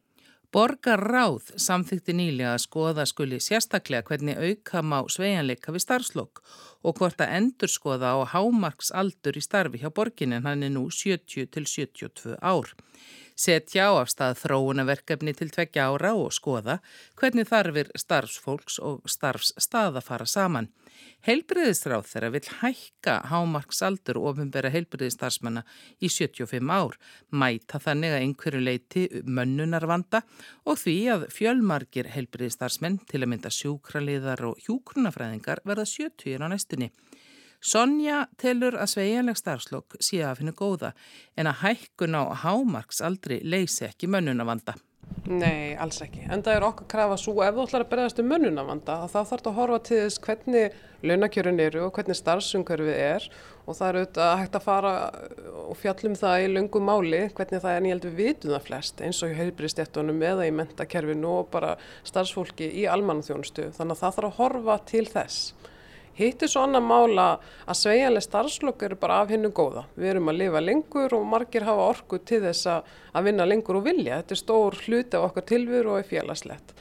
Borgarráð 0.55 1.49
samþykti 1.59 2.13
nýlega 2.15 2.53
að 2.55 2.61
skoða 2.63 3.03
skuli 3.09 3.41
sérstaklega 3.43 4.05
hvernig 4.07 4.37
auka 4.39 4.79
má 4.87 5.01
sveianleika 5.11 5.73
við 5.75 5.83
starfslokk 5.83 6.39
og 6.87 6.95
hvort 6.95 7.19
að 7.25 7.33
endur 7.41 7.71
skoða 7.73 8.13
á 8.15 8.23
hámarksaldur 8.31 9.35
í 9.35 9.43
starfi 9.43 9.81
hjá 9.81 9.89
borginin 9.97 10.47
hann 10.47 10.63
er 10.63 10.71
nú 10.71 10.85
70 10.87 11.51
til 11.51 11.65
72 11.67 12.37
ár 12.39 12.71
setja 13.35 13.89
á 13.91 13.99
afstað 13.99 14.39
þróunaverkefni 14.41 15.35
til 15.35 15.51
tveggja 15.51 15.89
ára 15.91 16.13
og 16.15 16.33
skoða 16.35 16.79
hvernig 17.19 17.49
þarfir 17.49 17.91
starfsfólks 17.99 18.79
og 18.79 19.03
starfsstaða 19.11 20.03
fara 20.03 20.27
saman. 20.29 20.71
Heilbriðisráð 21.25 22.05
þeirra 22.11 22.29
vil 22.35 22.43
hækka 22.61 23.15
hámarksaldur 23.31 24.19
og 24.21 24.29
ofinbera 24.31 24.69
heilbriðistarsmanna 24.71 25.65
í 25.99 26.09
75 26.11 26.71
ár, 26.71 26.95
mæta 27.33 27.81
þannig 27.81 28.13
að 28.13 28.23
einhverju 28.23 28.61
leiti 28.61 29.05
mönnunarvanda 29.25 30.21
og 30.63 30.79
því 30.83 30.95
að 31.15 31.27
fjölmargir 31.35 32.11
heilbriðistarsmenn 32.13 33.01
til 33.09 33.23
að 33.23 33.31
mynda 33.33 33.51
sjúkraliðar 33.51 34.45
og 34.51 34.61
hjúkrunafræðingar 34.67 35.65
verða 35.65 35.87
70 35.89 36.45
á 36.45 36.47
næstunni. 36.53 36.91
Sonja 37.65 38.27
telur 38.37 38.75
að 38.77 38.91
sveiginleg 38.91 39.39
starfslokk 39.39 39.95
sé 40.03 40.19
að 40.21 40.41
finna 40.41 40.51
góða 40.53 40.91
en 41.33 41.49
að 41.49 41.63
hækkun 41.63 42.13
á 42.13 42.23
hámarks 42.43 43.01
aldrei 43.01 43.39
leysi 43.41 43.87
ekki 43.87 44.09
mönnunavanda. 44.11 44.75
Nei, 45.25 45.73
alls 45.81 45.97
ekki. 46.05 46.21
En 46.29 46.43
það 46.45 46.55
er 46.55 46.63
okkar 46.67 46.87
krafa 46.89 47.17
svo 47.17 47.33
ef 47.41 47.55
þú 47.55 47.63
ætlar 47.63 47.83
að 47.85 47.89
berðast 47.89 48.21
um 48.21 48.27
mönnunavanda 48.29 48.99
þá 49.01 49.07
þarf 49.15 49.31
þetta 49.31 49.49
að 49.49 49.57
horfa 49.57 49.79
til 49.87 49.97
þess 50.03 50.21
hvernig 50.27 50.77
launakjörun 51.09 51.61
eru 51.65 51.83
og 51.87 51.97
hvernig 51.97 52.19
starfsumkörfið 52.19 53.01
er 53.01 53.27
og 53.65 53.77
það 53.79 53.87
er 53.87 53.99
auðvitað 53.99 54.33
hægt 54.43 54.57
að 54.59 54.65
fara 54.67 54.93
og 55.65 55.77
fjallum 55.81 56.17
það 56.21 56.45
í 56.45 56.51
lungum 56.53 56.89
máli 56.89 57.21
hvernig 57.37 57.65
það 57.65 57.71
er 57.71 57.81
en 57.81 57.89
ég 57.89 57.95
held 57.95 58.09
við 58.11 58.19
vitum 58.21 58.53
það 58.53 58.67
flest 58.69 59.05
eins 59.05 59.21
og 59.25 59.33
í 59.33 59.39
heilbríðstéttunum 59.41 60.25
eða 60.29 60.45
í 60.45 60.53
mentakerfinu 60.61 61.37
og 61.39 61.49
bara 61.53 61.73
starfsfólki 62.05 62.69
í 62.83 62.85
almannaþjónustu 62.93 63.71
þannig 63.77 63.97
að 63.97 64.03
það 64.03 64.19
þarf 64.19 64.29
að 64.29 64.37
horfa 64.43 64.83
til 64.93 65.07
þess. 65.09 65.55
Hitt 66.15 66.45
er 66.45 66.47
svo 66.47 66.63
annar 66.63 66.83
mála 66.83 67.27
að 67.67 67.79
sveigjanlega 67.81 68.23
starfslokk 68.23 68.85
eru 68.87 68.95
bara 68.99 69.19
af 69.23 69.33
hennu 69.33 69.49
góða. 69.51 69.83
Við 69.99 70.13
erum 70.13 70.31
að 70.31 70.39
lifa 70.39 70.61
lengur 70.63 71.15
og 71.17 71.25
margir 71.27 71.67
hafa 71.67 71.89
orku 71.91 72.21
til 72.23 72.39
þess 72.45 72.69
að 72.71 73.25
vinna 73.27 73.47
lengur 73.47 73.81
og 73.81 73.87
vilja. 73.89 74.21
Þetta 74.21 74.35
er 74.37 74.41
stór 74.41 74.77
hluti 74.85 75.19
af 75.19 75.29
okkar 75.29 75.47
tilvöru 75.51 75.91
og 75.91 75.99
er 75.99 76.07
félagslegt. 76.07 76.71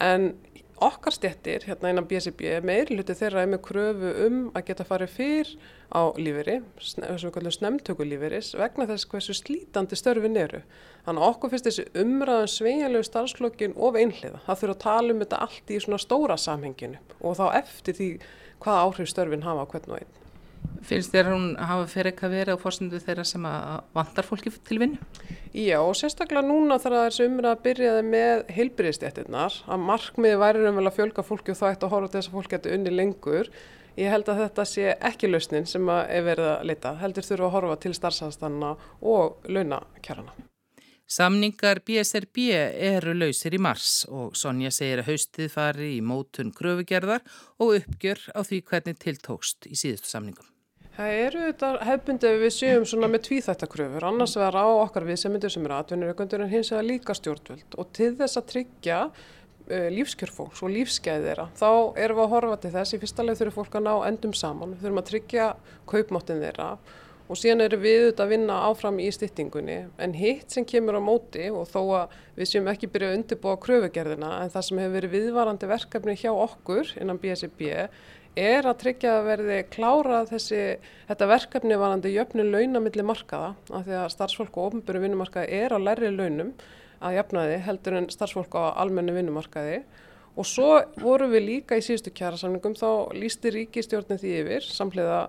En 0.00 0.32
okkar 0.80 1.14
stjettir, 1.14 1.66
hérna 1.68 1.92
innan 1.92 2.08
BSB, 2.08 2.56
meiri 2.66 2.96
hluti 2.96 3.14
þeirra 3.14 3.44
er 3.44 3.52
með 3.52 3.62
kröfu 3.68 4.10
um 4.26 4.40
að 4.56 4.66
geta 4.70 4.86
farið 4.88 5.14
fyrr 5.14 5.54
á 5.92 6.02
líferi, 6.16 6.56
þessum 6.80 7.28
við 7.28 7.34
kallum 7.36 7.54
snemtökulíferis, 7.54 8.52
vegna 8.58 8.88
þess 8.88 9.06
hversu 9.10 9.36
slítandi 9.36 9.98
störfin 9.98 10.38
eru. 10.40 10.62
Þannig 11.04 11.26
að 11.26 11.34
okkur 11.34 11.52
finnst 11.52 11.68
þessi 11.68 11.86
umræðan 12.00 12.52
sveigjanlegu 12.54 13.06
starfslokkin 13.06 13.76
of 13.76 13.98
einhliða. 14.00 14.42
Það 14.48 14.62
þurfa 14.62 14.76
að 14.78 14.84
tala 14.86 15.14
um 15.14 15.24
þetta 15.24 15.42
allt 15.46 15.74
í 15.74 15.80
svona 15.84 16.00
stóra 16.00 16.38
samhenginu 16.40 17.02
og 17.20 17.36
þá 17.38 17.46
eftir 17.60 17.98
því 18.00 18.12
hvaða 18.60 18.86
áhrif 18.86 19.10
störfin 19.10 19.46
hafa 19.46 19.66
á 19.66 19.70
hvern 19.72 19.94
og 19.94 20.00
einn. 20.00 20.16
Finnst 20.84 21.12
þér 21.12 21.28
að 21.28 21.34
hún 21.34 21.48
hafa 21.60 21.88
fyrir 21.90 22.10
eitthvað 22.10 22.34
verið 22.36 22.56
á 22.56 22.62
fórstundu 22.62 23.00
þeirra 23.00 23.24
sem 23.28 23.46
vantar 23.96 24.26
fólki 24.26 24.52
til 24.66 24.78
vinnu? 24.80 25.00
Já 25.56 25.78
og 25.80 25.96
sérstaklega 25.98 26.44
núna 26.46 26.78
þarf 26.80 27.04
þessi 27.06 27.26
umræða 27.28 27.56
að 27.56 27.64
byrjaði 27.66 28.04
með 28.08 28.44
heilbyrjastjættirnar 28.56 29.58
að 29.66 29.84
markmiði 29.88 30.40
væri 30.40 30.68
um 30.70 30.80
vel 30.80 30.86
að 30.88 30.96
fjölga 30.98 31.26
fólki 31.26 31.54
og 31.54 31.60
það 31.60 31.74
ætti 31.74 31.88
að 31.88 31.94
horfa 31.96 32.12
til 32.12 32.20
þess 32.20 32.32
að 32.32 32.38
fólki 32.38 32.60
ætti 32.60 32.76
unni 32.76 32.94
lengur. 32.96 33.50
Ég 34.00 34.14
held 34.14 34.30
að 34.32 34.44
þetta 34.44 34.68
sé 34.68 34.86
ekki 35.10 35.32
lausnin 35.32 35.68
sem 35.68 35.90
er 35.96 36.28
verið 36.28 36.52
að 36.54 36.70
leita. 36.70 36.94
Heldur 37.02 37.28
þurfa 37.28 37.50
að 37.50 37.56
horfa 37.58 37.80
til 37.84 37.96
starfsastanna 37.98 38.76
og 39.00 39.50
launakjærana. 39.50 40.49
Samningar 41.10 41.80
BSRB 41.82 42.44
eru 42.54 43.16
lausir 43.18 43.56
í 43.56 43.58
mars 43.58 44.04
og 44.06 44.36
Sonja 44.38 44.70
segir 44.70 45.00
að 45.02 45.08
haustið 45.08 45.48
fari 45.50 45.88
í 45.96 46.04
mótun 46.06 46.52
kröfugerðar 46.54 47.24
og 47.58 47.80
uppgjör 47.80 48.22
á 48.30 48.40
því 48.46 48.60
hvernig 48.68 49.00
tiltókst 49.02 49.66
í 49.66 49.74
síðustu 49.74 50.06
samningum. 50.12 50.46
Það 50.94 51.16
eru 51.24 51.42
þetta 51.48 51.72
hefbundið 51.88 52.38
við 52.44 52.54
séum 52.54 52.86
svona 52.86 53.10
með 53.10 53.24
tvíþættakröfur, 53.26 54.06
annars 54.06 54.36
verður 54.38 54.62
á 54.62 54.66
okkar 54.84 55.08
viðsemindur 55.10 55.50
sem 55.50 55.66
eru 55.66 55.78
atvinnurökundur 55.80 56.46
en 56.46 56.52
hins 56.54 56.70
vegar 56.70 56.86
líka 56.86 57.18
stjórnvöld. 57.18 57.74
Og 57.74 57.90
til 57.96 58.12
þess 58.20 58.38
að 58.38 58.48
tryggja 58.54 59.02
uh, 59.10 59.90
lífskjörfólks 59.96 60.62
og 60.62 60.74
lífsgæði 60.76 61.26
þeirra 61.26 61.50
þá 61.58 61.70
erum 62.04 62.22
við 62.22 62.26
að 62.28 62.34
horfa 62.36 62.62
til 62.62 62.74
þess. 62.78 62.94
Í 62.94 63.02
fyrsta 63.02 63.26
leið 63.26 63.42
þurfum 63.42 63.58
fólk 63.58 63.78
að 63.80 63.86
ná 63.88 63.94
endum 64.12 64.40
saman, 64.46 64.78
þurfum 64.78 65.02
að 65.02 65.10
tryggja 65.10 65.52
kaupmáttin 65.90 66.44
þeirra 66.46 66.72
og 67.30 67.38
síðan 67.38 67.62
eru 67.62 67.78
við 67.78 68.00
auðvitað 68.00 68.24
að 68.24 68.32
vinna 68.34 68.54
áfram 68.66 68.96
í 68.98 69.08
styttingunni. 69.14 69.76
En 70.02 70.14
hitt 70.18 70.50
sem 70.50 70.64
kemur 70.66 70.98
á 70.98 71.02
móti 71.02 71.46
og 71.54 71.68
þó 71.70 71.80
að 72.00 72.16
við 72.40 72.48
séum 72.50 72.70
ekki 72.72 72.88
byrja 72.90 73.12
að 73.12 73.18
undirbúa 73.20 73.58
kröfugerðina 73.62 74.30
en 74.40 74.50
það 74.50 74.66
sem 74.66 74.80
hefur 74.82 74.96
verið 74.96 75.14
viðvarandi 75.14 75.68
verkefni 75.70 76.16
hjá 76.18 76.32
okkur 76.32 76.90
innan 76.98 77.20
BSIB 77.22 77.62
er 78.38 78.66
að 78.66 78.78
tryggja 78.82 79.14
að 79.18 79.28
verði 79.28 79.58
klárað 79.74 80.28
þessi, 80.34 80.60
þetta 81.08 81.30
verkefni 81.30 81.78
varandi 81.78 82.12
jöfnu 82.14 82.46
launamilli 82.46 83.06
markaða. 83.06 83.54
Af 83.70 83.86
því 83.86 83.96
að 84.00 84.12
starfsfólk 84.14 84.58
og 84.58 84.68
ofnbjörnu 84.70 85.04
vinnumarkaði 85.06 85.62
er 85.62 85.74
á 85.74 85.78
lærri 85.78 86.10
launum 86.14 86.52
að 87.00 87.16
jafnaði 87.18 87.58
heldur 87.66 87.98
en 87.98 88.10
starfsfólk 88.12 88.54
á 88.58 88.74
almennu 88.82 89.14
vinnumarkaði. 89.16 89.82
Og 90.38 90.46
svo 90.46 90.78
voru 91.02 91.26
við 91.32 91.46
líka 91.46 91.78
í 91.78 91.84
síðustu 91.84 92.12
kjærasamningum 92.14 92.76
þá 92.78 93.10
lísti 93.18 93.50
ríkistjórnin 93.54 94.20
því 94.20 94.34
yfir 94.44 94.66
samhliða 94.66 95.24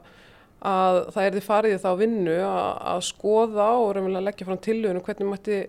að 0.62 1.00
það 1.16 1.26
er 1.26 1.36
því 1.36 1.44
farið 1.48 1.80
þá 1.82 1.92
vinnu 2.00 2.38
að, 2.46 2.70
að 2.94 3.02
skoða 3.08 3.68
og 3.80 3.90
raunverulega 3.96 4.28
leggja 4.28 4.48
fram 4.48 4.62
tilhuginu 4.68 5.04
hvernig 5.08 5.32
mætti 5.32 5.60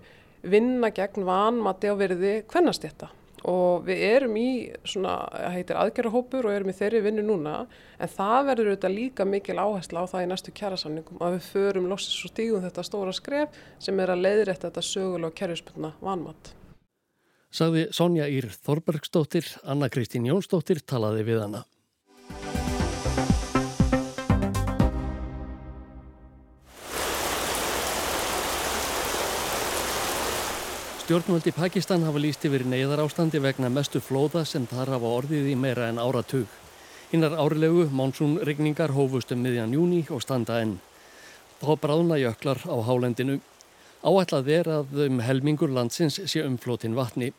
vinna 0.42 0.90
gegn 0.92 1.26
vanmati 1.26 1.90
á 1.90 1.94
verði 1.96 2.36
hvernastjetta 2.50 3.08
og 3.48 3.82
við 3.86 4.02
erum 4.06 4.36
í 4.38 4.48
svona, 4.86 5.16
það 5.32 5.54
heitir 5.56 5.78
aðgerrahópur 5.80 6.46
og 6.46 6.54
erum 6.54 6.70
í 6.70 6.76
þeirri 6.78 7.02
vinnu 7.06 7.24
núna 7.26 7.54
en 7.98 8.12
það 8.12 8.48
verður 8.50 8.70
auðvitað 8.70 8.94
líka 8.94 9.26
mikil 9.26 9.58
áhersla 9.58 10.04
á 10.06 10.10
það 10.12 10.26
í 10.26 10.30
næstu 10.30 10.54
kjærasamningum 10.58 11.22
að 11.22 11.36
við 11.36 11.48
förum 11.50 11.88
lossis 11.90 12.22
og 12.22 12.34
stígum 12.34 12.62
þetta 12.62 12.86
stóra 12.86 13.14
skref 13.16 13.62
sem 13.82 13.98
er 13.98 14.14
að 14.14 14.24
leiðrætta 14.28 14.68
þetta 14.68 14.86
sögulega 14.86 15.38
kjærjuspunna 15.40 15.94
vanmat. 16.00 16.54
Sagði 17.52 17.88
Sonja 17.92 18.30
Ír 18.32 18.46
Þorbergsdóttir, 18.64 19.50
Anna 19.68 19.90
Kristín 19.92 20.24
Jónsdóttir 20.24 20.80
talaði 20.86 21.26
við 21.26 21.42
hana. 21.42 21.66
Stjórnvöldi 31.12 31.52
Pakistan 31.52 32.06
hafa 32.08 32.20
líst 32.24 32.44
yfir 32.48 32.62
neyðar 32.64 33.02
ástandi 33.02 33.36
vegna 33.44 33.68
mestu 33.68 34.00
flóða 34.00 34.46
sem 34.48 34.64
þar 34.64 34.94
hafa 34.94 35.10
orðið 35.18 35.50
í 35.52 35.56
meira 35.60 35.90
en 35.92 35.98
áratug. 36.00 36.46
Hinnar 37.10 37.34
árlegu 37.36 37.82
mánsunregningar 37.92 38.94
hófust 38.96 39.34
um 39.36 39.42
miðjan 39.44 39.74
júni 39.76 39.98
og 40.08 40.22
standa 40.24 40.62
enn. 40.62 40.78
Þá 41.60 41.68
bráðna 41.82 42.16
jöklar 42.16 42.62
á 42.64 42.76
hálendinu. 42.88 43.36
Áætlað 44.00 44.48
er 44.56 44.72
að 44.78 44.96
um 45.10 45.20
helmingur 45.20 45.76
landsins 45.76 46.16
sé 46.32 46.46
umflótin 46.46 46.96
vatni. 46.96 47.34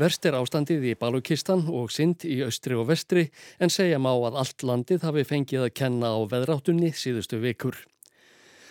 Verst 0.00 0.24
er 0.24 0.40
ástandið 0.40 0.88
í 0.88 0.96
Balukistan 0.96 1.66
og 1.68 1.92
Sind 1.92 2.24
í 2.24 2.40
austri 2.48 2.80
og 2.80 2.88
vestri 2.94 3.28
en 3.60 3.68
segja 3.68 4.00
má 4.00 4.14
að 4.14 4.40
allt 4.40 4.64
landið 4.64 5.04
hafi 5.04 5.28
fengið 5.28 5.68
að 5.68 5.76
kenna 5.84 6.16
á 6.16 6.20
veðráttunni 6.32 6.94
síðustu 6.96 7.44
vikur. 7.44 7.76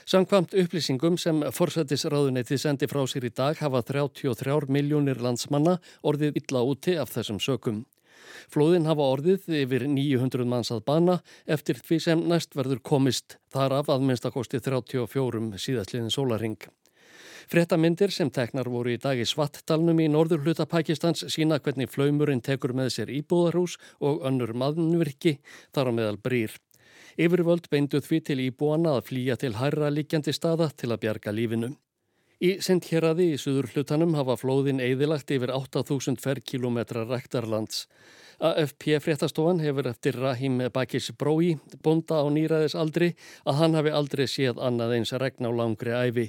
Samkvamt 0.08 0.54
upplýsingum 0.56 1.18
sem 1.20 1.42
forsættisráðuneytið 1.52 2.62
sendi 2.62 2.88
frá 2.88 3.02
sér 3.12 3.26
í 3.28 3.32
dag 3.36 3.58
hafa 3.60 3.82
33 3.90 4.70
miljónir 4.72 5.20
landsmanna 5.20 5.74
orðið 6.00 6.38
illa 6.40 6.62
úti 6.64 6.94
af 6.96 7.12
þessum 7.12 7.42
sökum. 7.44 7.82
Flóðin 8.48 8.88
hafa 8.88 9.04
orðið 9.04 9.50
yfir 9.66 9.84
900 9.92 10.48
manns 10.48 10.72
að 10.72 10.86
bana 10.88 11.18
eftir 11.44 11.82
því 11.84 11.98
sem 12.06 12.22
næst 12.32 12.56
verður 12.56 12.80
komist 12.88 13.36
þar 13.52 13.76
af 13.82 13.92
að 13.92 14.06
minnstakosti 14.08 14.62
34 14.64 15.60
síðastliðin 15.60 16.16
sólaring. 16.16 16.56
Frettamindir 17.52 18.16
sem 18.16 18.32
teknar 18.32 18.72
voru 18.72 18.94
í 18.96 19.02
dag 19.04 19.20
í 19.20 19.28
Svartdalnum 19.28 20.00
í 20.00 20.08
norður 20.12 20.46
hluta 20.46 20.70
Pakistans 20.72 21.26
sína 21.36 21.60
hvernig 21.60 21.92
flaumurinn 21.92 22.46
tekur 22.48 22.72
með 22.72 22.94
sér 22.96 23.12
íbúðarhús 23.20 23.76
og 24.00 24.24
önnur 24.32 24.56
maðunvirki 24.56 25.36
þar 25.76 25.92
á 25.92 25.98
meðal 26.00 26.24
brýr. 26.24 26.56
Yfirvöld 27.18 27.66
beinduð 27.74 28.06
því 28.06 28.18
til 28.28 28.42
íbúana 28.44 28.92
að 29.00 29.08
flýja 29.08 29.36
til 29.42 29.56
hærra 29.58 29.88
líkjandi 29.90 30.34
staða 30.38 30.68
til 30.78 30.92
að 30.94 31.00
bjarga 31.02 31.32
lífinu. 31.34 31.72
Í 32.38 32.52
Sindhjeraði 32.62 33.32
í 33.34 33.40
suður 33.42 33.72
hlutanum 33.72 34.14
hafa 34.14 34.36
flóðin 34.38 34.78
eðilagt 34.86 35.32
yfir 35.34 35.50
8000 35.56 36.20
ferrkilometra 36.22 37.08
rektarlands. 37.10 37.88
AFP 38.38 39.00
fréttastofan 39.02 39.64
hefur 39.66 39.90
eftir 39.90 40.20
Rahim 40.22 40.62
Bakis 40.74 41.10
Brói, 41.18 41.56
bonda 41.82 42.22
á 42.22 42.26
nýraðis 42.30 42.78
aldri, 42.78 43.16
að 43.50 43.58
hann 43.64 43.78
hafi 43.80 43.96
aldrei 43.98 44.28
séð 44.30 44.62
annað 44.62 44.94
eins 45.00 45.16
regn 45.18 45.50
á 45.50 45.52
langri 45.58 45.98
æfi. 45.98 46.28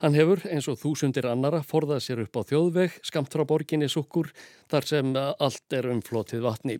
Hann 0.00 0.14
hefur, 0.16 0.40
eins 0.48 0.64
og 0.72 0.78
þúsundir 0.80 1.26
annara, 1.28 1.58
forðað 1.60 1.98
sér 2.00 2.20
upp 2.22 2.38
á 2.40 2.42
þjóðveg, 2.48 2.94
skamt 3.04 3.34
frá 3.34 3.42
borginni 3.44 3.84
Sukkur, 3.92 4.30
þar 4.72 4.86
sem 4.88 5.10
allt 5.20 5.76
er 5.76 5.90
umflotið 5.92 6.46
vatni. 6.46 6.76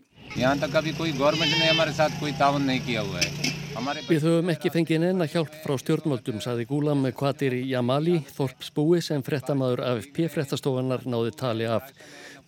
Við 4.09 4.25
höfum 4.25 4.49
ekki 4.55 4.71
fengið 4.73 5.03
neina 5.03 5.27
hjálp 5.29 5.53
frá 5.61 5.75
stjórnmöldum, 5.83 6.41
saði 6.41 6.65
Gúlam 6.71 7.05
Kvatir 7.13 7.53
í 7.59 7.61
Jamali, 7.69 8.17
Þorpsbúi 8.33 9.03
sem 9.05 9.21
frettamæður 9.21 9.85
AFP 9.91 10.25
frettastofanar 10.33 11.05
náði 11.05 11.35
tali 11.37 11.69
af. 11.69 11.93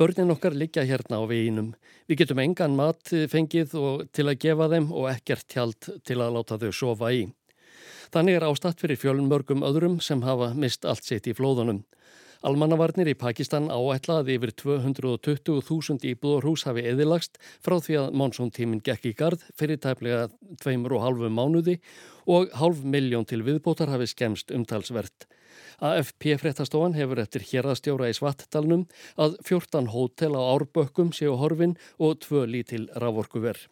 Börnin 0.02 0.34
okkar 0.34 0.58
liggja 0.58 0.88
hérna 0.90 1.22
á 1.22 1.24
veginum. 1.30 1.70
Við 2.10 2.24
getum 2.24 2.42
engan 2.42 2.74
mat 2.74 3.14
fengið 3.30 3.78
til 4.10 4.26
að 4.26 4.42
gefa 4.42 4.72
þeim 4.74 4.90
og 4.90 5.12
ekkert 5.14 5.54
hjald 5.54 5.94
til 6.02 6.18
að 6.18 6.34
láta 6.40 6.58
þau 6.58 6.72
sofa 6.74 7.14
í. 7.14 7.28
Þannig 8.14 8.36
er 8.38 8.44
ástatt 8.46 8.78
fyrir 8.78 9.00
fjölmörgum 9.02 9.64
öðrum 9.66 9.96
sem 10.06 10.20
hafa 10.22 10.52
mist 10.54 10.84
allt 10.86 11.08
sitt 11.08 11.26
í 11.26 11.34
flóðunum. 11.34 11.80
Almannavarnir 12.46 13.10
í 13.10 13.16
Pakistan 13.18 13.72
áætlaði 13.74 14.36
yfir 14.38 14.52
220.000 14.60 16.06
íbúðarhús 16.12 16.68
hafi 16.68 16.84
eðilagst 16.92 17.40
frá 17.66 17.80
því 17.82 17.98
að 18.04 18.20
monsóntíminn 18.22 18.84
gekk 18.86 19.10
í 19.10 19.16
gard 19.18 19.42
fyrir 19.58 19.82
tæplega 19.82 20.28
2,5 20.62 21.26
mánuði 21.34 21.80
og 22.30 22.54
halv 22.60 22.86
miljón 22.86 23.26
til 23.26 23.42
viðbótar 23.48 23.90
hafi 23.90 24.12
skemst 24.12 24.54
umtalsvert. 24.54 25.26
AFP 25.82 26.36
fréttastofan 26.44 26.94
hefur 27.00 27.24
eftir 27.24 27.48
hérastjóra 27.50 28.12
í 28.12 28.18
Svartdalnum 28.20 28.86
að 29.18 29.40
14 29.48 29.90
hótel 29.96 30.36
á 30.38 30.42
árbökkum 30.54 31.16
séu 31.18 31.34
horfin 31.42 31.80
og 31.98 32.22
tvö 32.28 32.46
lítil 32.46 32.92
raforkuverð. 32.94 33.72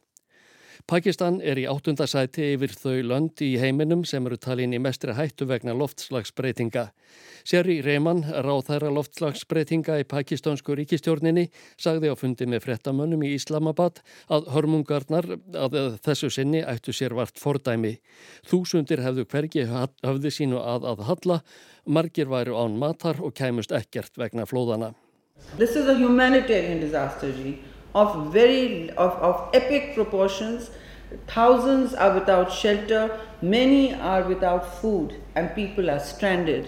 Pakistan 0.88 1.40
er 1.44 1.60
í 1.60 1.66
áttundasæti 1.70 2.54
yfir 2.56 2.72
þau 2.74 3.02
lönd 3.06 3.42
í 3.44 3.54
heiminum 3.60 4.04
sem 4.08 4.26
eru 4.28 4.38
talin 4.42 4.74
í 4.74 4.80
mestri 4.82 5.14
hættu 5.16 5.46
vegna 5.50 5.74
loftslagsbreytinga. 5.78 6.88
Seri 7.48 7.80
Reyman, 7.86 8.22
ráð 8.46 8.64
þæra 8.70 8.92
loftslagsbreytinga 8.96 10.00
í 10.02 10.08
pakistansku 10.10 10.76
ríkistjórninni, 10.78 11.48
sagði 11.82 12.14
á 12.14 12.16
fundi 12.18 12.48
með 12.50 12.66
frettamönnum 12.68 13.26
í 13.28 13.34
Islamabad 13.38 14.02
að 14.32 14.50
hörmungarnar 14.56 15.28
að 15.58 15.78
þessu 16.06 16.32
sinni 16.34 16.64
ættu 16.64 16.96
sér 16.96 17.18
vart 17.18 17.42
fordæmi. 17.42 17.98
Þúsundir 18.48 19.04
hefðu 19.06 19.28
hvergi 19.28 19.68
höfði 19.72 20.34
sínu 20.34 20.62
að 20.62 20.88
að 20.94 21.06
halla, 21.10 21.42
margir 21.86 22.32
væru 22.32 22.58
án 22.58 22.80
matar 22.80 23.22
og 23.22 23.36
kæmust 23.38 23.74
ekkert 23.76 24.18
vegna 24.18 24.48
flóðana. 24.50 24.94
This 25.58 25.76
is 25.76 25.88
a 25.88 25.98
humanitarian 25.98 26.80
disaster, 26.80 27.34
G 27.34 27.71
of 27.94 28.34
very 28.34 28.90
of, 28.98 29.14
of 29.22 29.50
epic 29.54 29.96
proportions. 29.96 30.70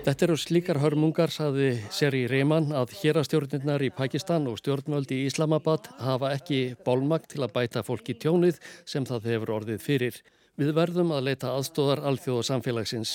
Þetta 0.04 0.26
eru 0.26 0.36
slíkar 0.36 0.82
hörmungar, 0.84 1.32
saði 1.32 1.78
Seri 1.94 2.26
Reyman, 2.28 2.74
að 2.76 2.92
hérastjórnirnar 3.00 3.86
í 3.88 3.94
Pakistan 3.96 4.50
og 4.52 4.60
stjórnvöldi 4.60 5.22
í 5.22 5.30
Islamabad 5.30 5.88
hafa 6.04 6.34
ekki 6.36 6.74
bólmagt 6.84 7.32
til 7.32 7.46
að 7.46 7.54
bæta 7.56 7.86
fólki 7.88 8.18
tjónið 8.20 8.60
sem 8.84 9.08
það 9.08 9.30
hefur 9.32 9.54
orðið 9.62 9.86
fyrir. 9.86 10.20
Við 10.54 10.70
verðum 10.78 11.10
að 11.16 11.32
leita 11.32 11.50
aðstóðar 11.58 12.04
alþjóð 12.06 12.44
samfélagsins. 12.46 13.13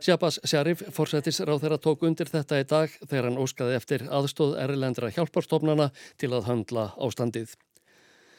Sjábas 0.00 0.38
Sjarif, 0.48 0.80
forsættis 0.96 1.42
ráð 1.44 1.66
þeirra 1.66 1.76
tók 1.84 2.04
undir 2.08 2.30
þetta 2.32 2.60
í 2.62 2.64
dag 2.70 2.94
þegar 3.02 3.26
hann 3.28 3.40
óskaði 3.42 3.74
eftir 3.76 4.04
aðstóð 4.08 4.54
erlendra 4.62 5.10
hjálparstofnana 5.12 5.90
til 6.16 6.30
að 6.32 6.48
handla 6.48 6.86
ástandið. 6.96 7.52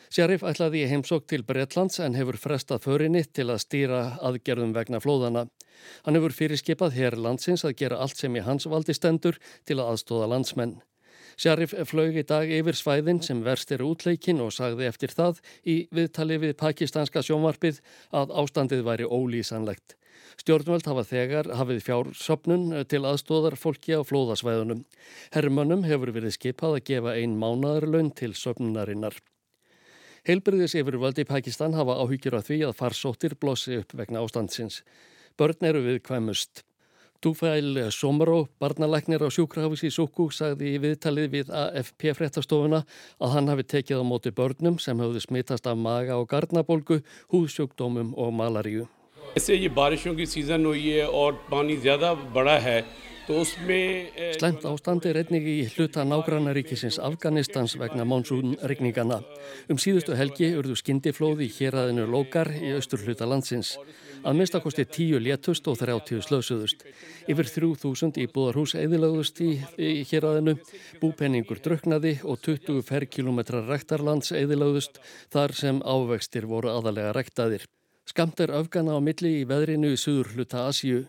Sjarif 0.09 0.41
ætlaði 0.49 0.81
í 0.81 0.89
heimsók 0.89 1.27
til 1.29 1.43
Breitlands 1.45 2.01
en 2.01 2.17
hefur 2.17 2.39
frestað 2.41 2.87
förinni 2.87 3.21
til 3.29 3.51
að 3.53 3.61
stýra 3.67 4.01
aðgerðum 4.17 4.73
vegna 4.73 4.97
flóðana. 5.03 5.45
Hann 6.07 6.17
hefur 6.17 6.33
fyrirskipað 6.33 6.97
hér 6.97 7.21
landsins 7.21 7.67
að 7.69 7.77
gera 7.83 8.01
allt 8.01 8.17
sem 8.17 8.33
í 8.33 8.41
hans 8.41 8.65
valdi 8.65 8.97
stendur 8.97 9.37
til 9.69 9.77
að 9.77 9.93
aðstóða 9.93 10.31
landsmenn. 10.33 10.79
Sjarif 11.39 11.71
flög 11.87 12.17
í 12.19 12.25
dag 12.27 12.49
yfir 12.51 12.75
svæðin 12.75 13.21
sem 13.23 13.39
verst 13.45 13.69
eru 13.71 13.93
útleikin 13.93 14.41
og 14.43 14.51
sagði 14.51 14.89
eftir 14.89 15.13
það 15.15 15.37
í 15.63 15.75
viðtali 15.95 16.35
við 16.41 16.57
pakistanska 16.59 17.23
sjónvarpið 17.23 17.79
að 18.11 18.33
ástandið 18.41 18.83
væri 18.83 19.07
ólýsanlegt. 19.07 19.95
Stjórnvöld 20.39 20.87
hafa 20.91 21.05
þegar 21.07 21.49
hafið 21.55 21.81
fjársöpnun 21.85 22.67
til 22.91 23.01
aðstóðar 23.07 23.55
fólki 23.59 23.95
á 23.95 24.03
flóðasvæðunum. 24.03 24.83
Herrmönnum 25.31 25.87
hefur 25.87 26.11
verið 26.15 26.35
skipað 26.35 26.77
að 26.77 26.85
gefa 26.91 27.15
ein 27.15 27.39
mánadarlaun 27.39 28.11
til 28.15 28.33
söpnunarinnar. 28.35 29.15
Heilbriðis 30.27 30.75
yfirvöldi 30.75 31.23
í 31.23 31.29
Pakistan 31.29 31.75
hafa 31.79 32.01
áhyggjur 32.03 32.35
af 32.39 32.49
því 32.49 32.65
að 32.67 32.79
farsóttir 32.81 33.39
blossi 33.39 33.79
upp 33.79 33.95
vegna 33.95 34.19
ástandsins. 34.25 34.83
Börn 35.39 35.71
eru 35.71 35.87
við 35.87 36.03
kvæmust. 36.03 36.65
Dúfæl 37.19 37.91
Somaró, 37.91 38.47
barnalæknir 38.63 39.19
á 39.19 39.27
sjúkrahafis 39.27 39.81
í 39.83 39.89
Súkú, 39.91 40.29
sagði 40.31 40.69
í 40.71 40.77
viðtalið 40.79 41.25
við 41.33 41.49
AFP-frettastofuna 41.51 42.79
að 43.19 43.33
hann 43.33 43.51
hafi 43.51 43.65
tekið 43.73 43.99
á 43.99 44.05
móti 44.07 44.31
börnum 44.31 44.77
sem 44.79 44.95
hafði 45.03 45.25
smittast 45.25 45.67
af 45.67 45.75
maga 45.75 46.15
og 46.15 46.29
gardnabólgu, 46.31 47.01
húðsjúkdómum 47.27 48.13
og 48.15 48.31
malaríu. 48.39 48.87
Þessi 49.35 49.67
barðsjóngi 49.67 50.29
síðan 50.31 50.69
og 50.71 50.79
ég 50.79 51.11
og 51.11 51.43
báni 51.51 51.75
zjada 51.83 52.13
bada 52.31 52.55
hei. 52.63 52.85
Slemt 53.29 54.63
ástandi 54.65 55.11
er 55.11 55.19
einnig 55.21 55.43
í 55.45 55.57
hluta 55.75 56.01
nágrannaríkisins 56.01 56.95
Afganistans 56.97 57.75
vegna 57.77 58.01
mánsúnregningana. 58.09 59.19
Um 59.69 59.77
síðustu 59.77 60.15
helgi 60.17 60.47
urðu 60.57 60.73
skindiflóði 60.79 61.45
í 61.45 61.53
héræðinu 61.53 62.07
Lókar 62.09 62.49
í 62.57 62.71
austur 62.73 63.03
hluta 63.05 63.27
landsins. 63.29 63.75
Að 64.25 64.39
minnstakosti 64.39 64.87
tíu 64.89 65.19
létust 65.21 65.69
og 65.69 65.77
þrjáttíu 65.77 66.23
slösuðust. 66.25 66.81
Yfir 67.29 67.51
þrjú 67.53 67.69
þúsund 67.83 68.17
íbúðarhús 68.17 68.73
eðilagðust 68.81 69.43
í, 69.45 69.51
í 69.77 70.01
héræðinu, 70.09 70.57
búpenningur 70.97 71.61
druknaði 71.61 72.15
og 72.25 72.41
20 72.49 72.81
ferrkilometra 72.89 73.61
rektarlands 73.69 74.33
eðilagðust 74.33 74.97
þar 75.29 75.53
sem 75.53 75.85
ávextir 75.85 76.49
voru 76.49 76.73
aðalega 76.73 77.13
rektaðir. 77.13 77.69
Skamt 78.09 78.41
er 78.41 78.57
öfgana 78.57 78.97
á 78.97 78.99
milli 79.05 79.43
í 79.43 79.47
veðrinu 79.47 79.93
í 79.93 80.01
suður 80.01 80.33
hluta 80.33 80.65
Asíu. 80.65 81.05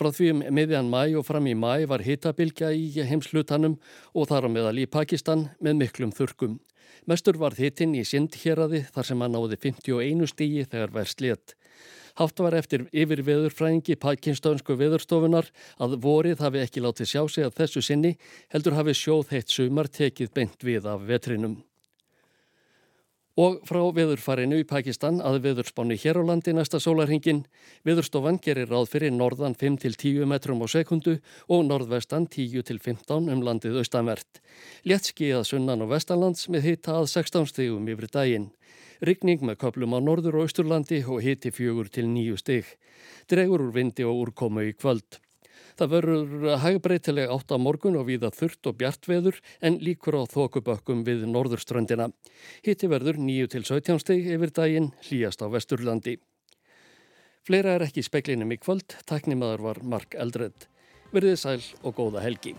Frá 0.00 0.08
því 0.16 0.28
um 0.32 0.38
miðjan 0.56 0.86
mæ 0.88 1.02
og 1.20 1.26
fram 1.28 1.44
í 1.44 1.52
mæ 1.52 1.84
var 1.90 2.00
hitabilgja 2.00 2.70
í 2.72 3.02
heimslutanum 3.04 3.74
og 4.16 4.30
þar 4.30 4.46
á 4.48 4.54
meðal 4.54 4.78
í 4.80 4.86
Pakistan 4.88 5.50
með 5.60 5.76
miklum 5.82 6.14
þurkum. 6.16 6.54
Mestur 7.04 7.36
var 7.36 7.52
hitin 7.58 7.92
í 7.92 8.06
Sindhjeraði 8.08 8.86
þar 8.94 9.08
sem 9.10 9.20
hann 9.20 9.36
náði 9.36 9.60
51 9.60 10.24
stígi 10.32 10.64
þegar 10.72 10.96
verst 10.96 11.20
létt. 11.20 11.52
Hátt 12.16 12.40
var 12.40 12.56
eftir 12.56 12.86
yfir 12.96 13.20
veðurfræðingi 13.28 14.00
pakinstönsku 14.00 14.78
veðurstofunar 14.80 15.52
að 15.76 16.00
vorið 16.00 16.40
hafi 16.46 16.64
ekki 16.64 16.80
látið 16.80 17.12
sjá 17.12 17.22
sig 17.28 17.44
að 17.44 17.58
þessu 17.60 17.84
sinni 17.84 18.16
heldur 18.56 18.80
hafi 18.80 18.96
sjóð 18.96 19.34
heitt 19.36 19.52
sumar 19.52 19.92
tekið 19.92 20.32
beint 20.32 20.64
við 20.64 20.88
af 20.88 21.04
vetrinum. 21.12 21.60
Og 23.38 23.60
frá 23.62 23.78
veðurfarinu 23.94 24.58
í 24.58 24.66
Pakistan 24.66 25.20
að 25.22 25.38
veðurspánu 25.44 25.94
hér 26.02 26.18
á 26.18 26.22
landi 26.26 26.50
næsta 26.50 26.80
sólarhingin. 26.82 27.44
Veðurstofan 27.86 28.40
gerir 28.42 28.66
ráð 28.66 28.90
fyrir 28.90 29.14
norðan 29.14 29.54
5-10 29.54 30.26
metrum 30.26 30.64
á 30.64 30.66
sekundu 30.66 31.20
og 31.46 31.62
norðvestan 31.68 32.26
10-15 32.26 33.30
um 33.30 33.44
landið 33.46 33.78
austanvert. 33.84 34.42
Léttski 34.82 35.30
að 35.30 35.46
sunnan 35.52 35.86
og 35.86 35.94
vestanlands 35.94 36.48
með 36.50 36.66
hita 36.72 36.98
að 36.98 37.10
16 37.14 37.46
stegum 37.52 37.86
yfir 37.86 38.10
daginn. 38.10 38.50
Ryggning 39.00 39.46
með 39.46 39.62
köplum 39.62 39.94
á 39.94 39.98
norður 40.02 40.40
og 40.40 40.48
austurlandi 40.50 41.04
og 41.06 41.22
hiti 41.24 41.54
fjögur 41.54 41.88
til 41.88 42.10
nýju 42.10 42.36
steg. 42.36 42.66
Dregur 43.30 43.62
úr 43.70 43.74
vindi 43.78 44.04
og 44.04 44.26
úrkomu 44.26 44.66
í 44.66 44.74
kvöld. 44.74 45.22
Það 45.78 45.92
verður 45.94 46.56
hægbreytileg 46.64 47.34
átt 47.34 47.54
á 47.54 47.56
morgun 47.60 47.98
og 48.00 48.08
viða 48.08 48.32
þurft 48.34 48.70
og 48.70 48.78
bjartveður 48.80 49.40
en 49.60 49.78
líkur 49.82 50.18
á 50.18 50.22
þokubökkum 50.30 51.04
við 51.06 51.26
norðurströndina. 51.30 52.10
Hitti 52.66 52.90
verður 52.90 53.20
9-17 53.20 54.02
steg 54.02 54.32
yfir 54.34 54.54
daginn 54.56 54.90
hlýjast 55.06 55.44
á 55.44 55.46
vesturlandi. 55.52 56.18
Fleira 57.46 57.76
er 57.76 57.86
ekki 57.86 58.04
speklinum 58.04 58.52
í 58.52 58.60
kvöld, 58.60 58.98
taknimaður 59.08 59.70
var 59.70 59.80
Mark 59.82 60.14
Eldred. 60.14 60.68
Verðið 61.10 61.40
sæl 61.40 61.62
og 61.82 61.96
góða 61.96 62.22
helgi. 62.26 62.54